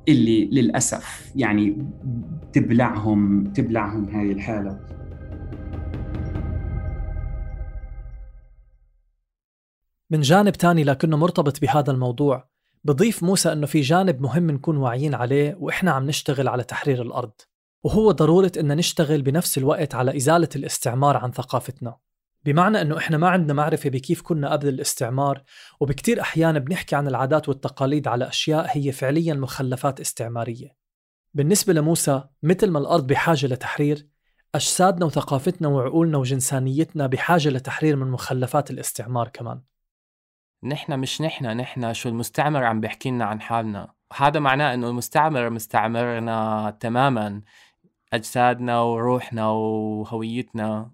اللي 0.08 0.46
للأسف 0.46 1.32
يعني 1.36 1.88
تبلعهم 2.54 3.54
تبلعهم 3.54 4.10
هاي 4.10 4.32
الحالة. 4.32 4.80
من 10.10 10.22
جانب 10.22 10.54
تاني 10.54 10.84
لكنه 10.84 11.18
مرتبط 11.18 11.62
بهذا 11.62 11.92
الموضوع 11.92 12.50
بضيف 12.84 13.24
موسى 13.24 13.52
إنه 13.52 13.68
في 13.68 13.82
جانب 13.82 14.22
مهم 14.22 14.52
نكون 14.52 14.78
واعيين 14.78 15.16
عليه 15.16 15.58
وإحنا 15.60 15.92
عم 15.92 16.06
نشتغل 16.08 16.48
على 16.48 16.64
تحرير 16.64 17.02
الأرض 17.02 17.32
وهو 17.84 18.12
ضرورة 18.12 18.52
إن 18.60 18.78
نشتغل 18.78 19.22
بنفس 19.22 19.58
الوقت 19.58 19.96
على 19.96 20.18
إزالة 20.18 20.50
الاستعمار 20.56 21.18
عن 21.18 21.32
ثقافتنا. 21.32 21.98
بمعنى 22.46 22.82
إنه 22.82 22.98
إحنا 22.98 23.18
ما 23.18 23.30
عندنا 23.30 23.54
معرفة 23.54 23.90
بكيف 23.90 24.22
كنا 24.22 24.52
قبل 24.52 24.68
الاستعمار 24.68 25.44
وبكتير 25.80 26.22
احيان 26.22 26.60
بنحكي 26.60 26.96
عن 26.96 27.08
العادات 27.08 27.50
والتقاليد 27.50 28.08
على 28.08 28.28
أشياء 28.28 28.78
هي 28.78 28.92
فعليا 28.92 29.34
مخلفات 29.34 30.00
استعمارية. 30.00 30.76
بالنسبة 31.34 31.74
لموسى 31.74 32.24
مثل 32.44 32.70
ما 32.70 32.80
الأرض 32.80 33.08
بحاجة 33.08 33.48
لتحرير 33.48 34.08
أجسادنا 34.56 35.06
وثقافتنا 35.06 35.68
وعقولنا 35.68 36.18
وجنسانيتنا 36.18 37.08
بحاجة 37.08 37.50
لتحرير 37.50 37.96
من 37.96 38.12
مخلفات 38.12 38.72
الاستعمار 38.72 39.28
كمان. 39.28 39.62
نحن 40.64 41.00
مش 41.00 41.22
نحن 41.22 41.46
نحن 41.46 41.94
شو 41.94 42.10
المستعمر 42.10 42.64
عم 42.64 42.80
بيحكي 42.80 43.12
لنا 43.12 43.26
عن 43.26 43.42
حالنا. 43.42 43.94
هذا 44.14 44.40
معناه 44.40 44.74
إنه 44.74 44.90
المستعمر 44.90 45.50
مستعمرنا 45.50 46.78
تماما 46.80 47.42
أجسادنا 48.14 48.82
وروحنا 48.82 49.50
وهويتنا. 49.50 50.92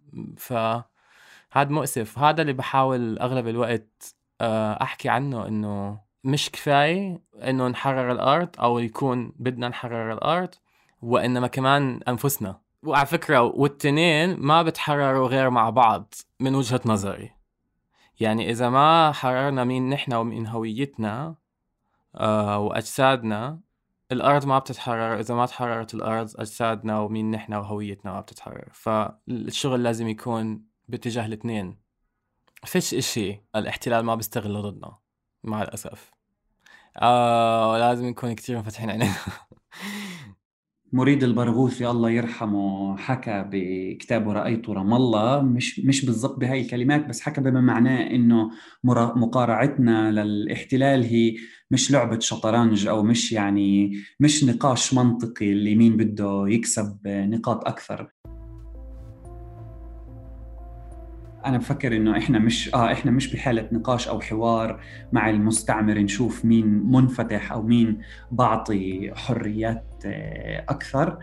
فهذا 1.50 1.70
مؤسف 1.70 2.20
هذا 2.20 2.42
اللي 2.42 2.54
بحاول 2.54 3.20
أغلب 3.20 3.48
الوقت 3.48 4.16
آه، 4.42 4.74
أحكي 4.82 5.10
عنه 5.10 5.48
إنه 5.48 6.00
مش 6.24 6.52
كفاية 6.52 7.22
إنه 7.36 7.68
نحرر 7.68 8.12
الأرض 8.12 8.50
أو 8.60 8.80
يكون 8.80 9.34
بدنا 9.36 9.68
نحرر 9.70 10.14
الأرض 10.14 10.50
وإنما 11.02 11.48
كمان 11.48 12.00
أنفسنا. 12.08 12.62
وعلى 12.84 13.06
فكرة 13.06 13.42
والتنين 13.42 14.40
ما 14.40 14.64
بتحرروا 14.64 15.28
غير 15.28 15.50
مع 15.50 15.70
بعض 15.70 16.14
من 16.40 16.56
وجهة 16.56 16.82
نظري. 16.86 17.32
يعني 18.20 18.52
إذا 18.52 18.70
ما 18.70 19.12
حررنا 19.12 19.64
مين 19.64 19.90
نحن 19.90 20.14
ومين 20.14 20.48
هويتنا 20.48 21.36
آه 22.16 22.60
وأجسادنا 22.60 23.60
الأرض 24.12 24.46
ما 24.46 24.60
بتتحرر. 24.60 25.20
إذا 25.20 25.36
ما 25.36 25.46
تحررت 25.46 25.94
الأرض 25.94 26.32
أجسادنا 26.36 27.00
ومين 27.00 27.32
نحن 27.32 27.54
وهويتنا 27.54 28.14
ما 28.14 28.22
بتتحرر. 28.22 28.70
فالشغل 28.74 29.84
لازم 29.84 30.08
يكون 30.08 30.62
باتجاه 30.88 31.26
الاثنين. 31.26 31.78
فيش 32.66 32.94
إشي 32.94 33.44
الاحتلال 33.56 34.06
ما 34.06 34.16
بيستغل 34.16 34.62
ضدنا 34.62 34.98
مع 35.44 35.62
الأسف. 35.64 36.12
آه 37.02 37.78
لازم 37.78 38.06
نكون 38.06 38.34
كتير 38.34 38.58
مفتحين 38.58 38.90
عينينا 38.90 39.14
مريد 40.94 41.24
البرغوثي 41.24 41.90
الله 41.90 42.10
يرحمه 42.10 42.98
حكى 42.98 43.46
بكتابه 43.52 44.34
رأيت 44.34 44.70
رام 44.70 44.94
الله. 44.94 45.42
مش 45.42 45.80
مش 45.80 46.06
بالضبط 46.06 46.40
بهاي 46.40 46.62
الكلمات 46.62 47.06
بس 47.06 47.22
حكى 47.22 47.42
بما 47.42 47.62
معناه 47.62 48.10
إنه 48.12 48.52
مقارعتنا 48.84 50.12
للاحتلال 50.12 51.04
هي 51.04 51.36
مش 51.72 51.92
لعبة 51.92 52.20
شطرنج 52.20 52.88
أو 52.88 53.04
مش 53.04 53.32
يعني 53.32 53.94
مش 54.20 54.44
نقاش 54.44 54.94
منطقي 54.94 55.52
اللي 55.52 55.76
مين 55.76 55.98
بده 55.98 56.46
يكسب 56.48 57.08
نقاط 57.08 57.68
أكثر. 57.68 58.12
أنا 61.48 61.58
بفكر 61.58 61.96
إنه 61.98 62.18
إحنا 62.18 62.40
مش 62.40 62.74
آه 62.74 62.92
إحنا 62.92 63.12
مش 63.12 63.34
بحالة 63.34 63.70
نقاش 63.72 64.08
أو 64.08 64.22
حوار 64.22 64.82
مع 65.12 65.30
المستعمر 65.30 65.94
نشوف 66.00 66.46
مين 66.46 66.66
منفتح 66.68 67.52
أو 67.52 67.62
مين 67.64 68.02
بعطي 68.32 69.12
حريات 69.16 69.86
آه، 70.06 70.66
أكثر. 70.70 71.18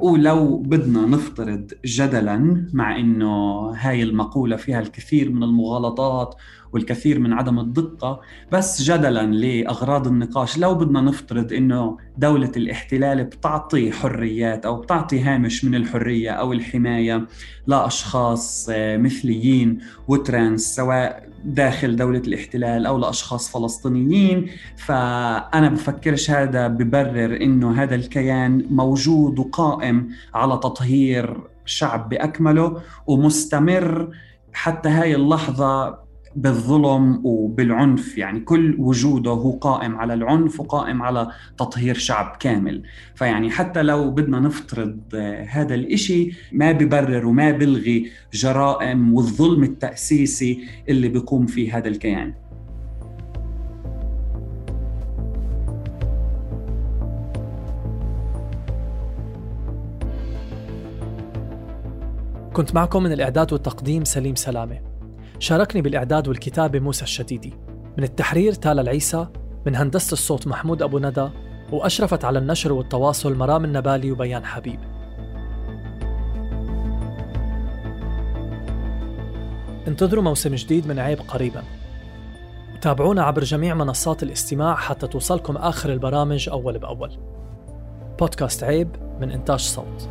ولو 0.00 0.56
بدنا 0.56 1.06
نفترض 1.06 1.72
جدلا 1.84 2.66
مع 2.72 2.98
إنه 2.98 3.60
هاي 3.70 4.02
المقولة 4.02 4.56
فيها 4.56 4.80
الكثير 4.80 5.30
من 5.30 5.42
المغالطات 5.42 6.34
والكثير 6.72 7.18
من 7.18 7.32
عدم 7.32 7.58
الدقة 7.58 8.20
بس 8.52 8.82
جدلا 8.82 9.26
لأغراض 9.26 10.06
النقاش. 10.06 10.58
لو 10.58 10.74
بدنا 10.74 11.00
نفترض 11.00 11.52
إنه 11.52 11.96
دولة 12.18 12.52
الاحتلال 12.56 13.24
بتعطي 13.24 13.92
حريات 13.92 14.66
أو 14.66 14.76
بتعطي 14.76 15.20
هامش 15.20 15.64
من 15.64 15.74
الحرية 15.74 16.30
أو 16.30 16.52
الحماية 16.52 17.26
لأشخاص 17.66 18.68
آه، 18.72 18.96
مثليين 18.96 19.78
وترانس 20.08 20.74
سواء 20.74 21.30
داخل 21.44 21.96
دولة 21.96 22.18
الاحتلال 22.18 22.86
أو 22.86 22.98
لأشخاص 22.98 23.52
فلسطينيين 23.52 24.46
فأنا 24.76 25.68
بفكرش 25.68 26.30
هذا 26.30 26.68
ببرر 26.68 27.36
إنه 27.42 27.82
هذا 27.82 27.94
الكيان 27.94 28.66
موجود 28.70 29.19
وقائم 29.28 30.08
على 30.34 30.56
تطهير 30.56 31.40
شعب 31.64 32.08
بأكمله 32.08 32.82
ومستمر 33.06 34.16
حتى 34.52 34.88
هاي 34.88 35.14
اللحظة 35.14 35.98
بالظلم 36.36 37.20
وبالعنف. 37.24 38.18
يعني 38.18 38.40
كل 38.40 38.76
وجوده 38.78 39.30
هو 39.30 39.50
قائم 39.50 39.96
على 39.96 40.14
العنف 40.14 40.60
وقائم 40.60 41.02
على 41.02 41.30
تطهير 41.58 41.94
شعب 41.94 42.36
كامل. 42.40 42.82
فيعني 43.14 43.50
حتى 43.50 43.82
لو 43.82 44.10
بدنا 44.10 44.40
نفترض 44.40 45.00
هذا 45.48 45.74
الإشي 45.74 46.32
ما 46.52 46.72
ببرر 46.72 47.26
وما 47.26 47.50
بلغي 47.50 48.10
جرائم 48.32 49.14
والظلم 49.14 49.62
التأسيسي 49.62 50.64
اللي 50.88 51.08
بيقوم 51.08 51.46
فيه 51.46 51.78
هذا 51.78 51.88
الكيان. 51.88 52.34
كنت 62.60 62.74
معكم 62.74 63.02
من 63.02 63.12
الإعداد 63.12 63.52
والتقديم 63.52 64.04
سليم 64.04 64.34
سلامة. 64.34 64.80
شاركني 65.38 65.82
بالإعداد 65.82 66.28
والكتابة 66.28 66.80
موسى 66.80 67.02
الشديدي. 67.02 67.54
من 67.98 68.04
التحرير 68.04 68.52
تالا 68.52 68.82
العيسى 68.82 69.26
من 69.66 69.76
هندسة 69.76 70.12
الصوت 70.12 70.46
محمود 70.46 70.82
أبو 70.82 70.98
ندى 70.98 71.28
وأشرفت 71.72 72.24
على 72.24 72.38
النشر 72.38 72.72
والتواصل 72.72 73.36
مرام 73.36 73.64
النبالي 73.64 74.12
وبيان 74.12 74.44
حبيب. 74.44 74.80
انتظروا 79.88 80.22
موسم 80.22 80.54
جديد 80.54 80.86
من 80.86 80.98
عيب 80.98 81.18
قريبا. 81.28 81.62
وتابعونا 82.74 83.22
عبر 83.22 83.44
جميع 83.44 83.74
منصات 83.74 84.22
الاستماع 84.22 84.74
حتى 84.74 85.06
توصلكم 85.06 85.56
آخر 85.56 85.92
البرامج 85.92 86.48
أول 86.48 86.78
بأول. 86.78 87.18
بودكاست 88.18 88.64
عيب 88.64 88.88
من 89.20 89.30
إنتاج 89.30 89.60
صوت. 89.60 90.08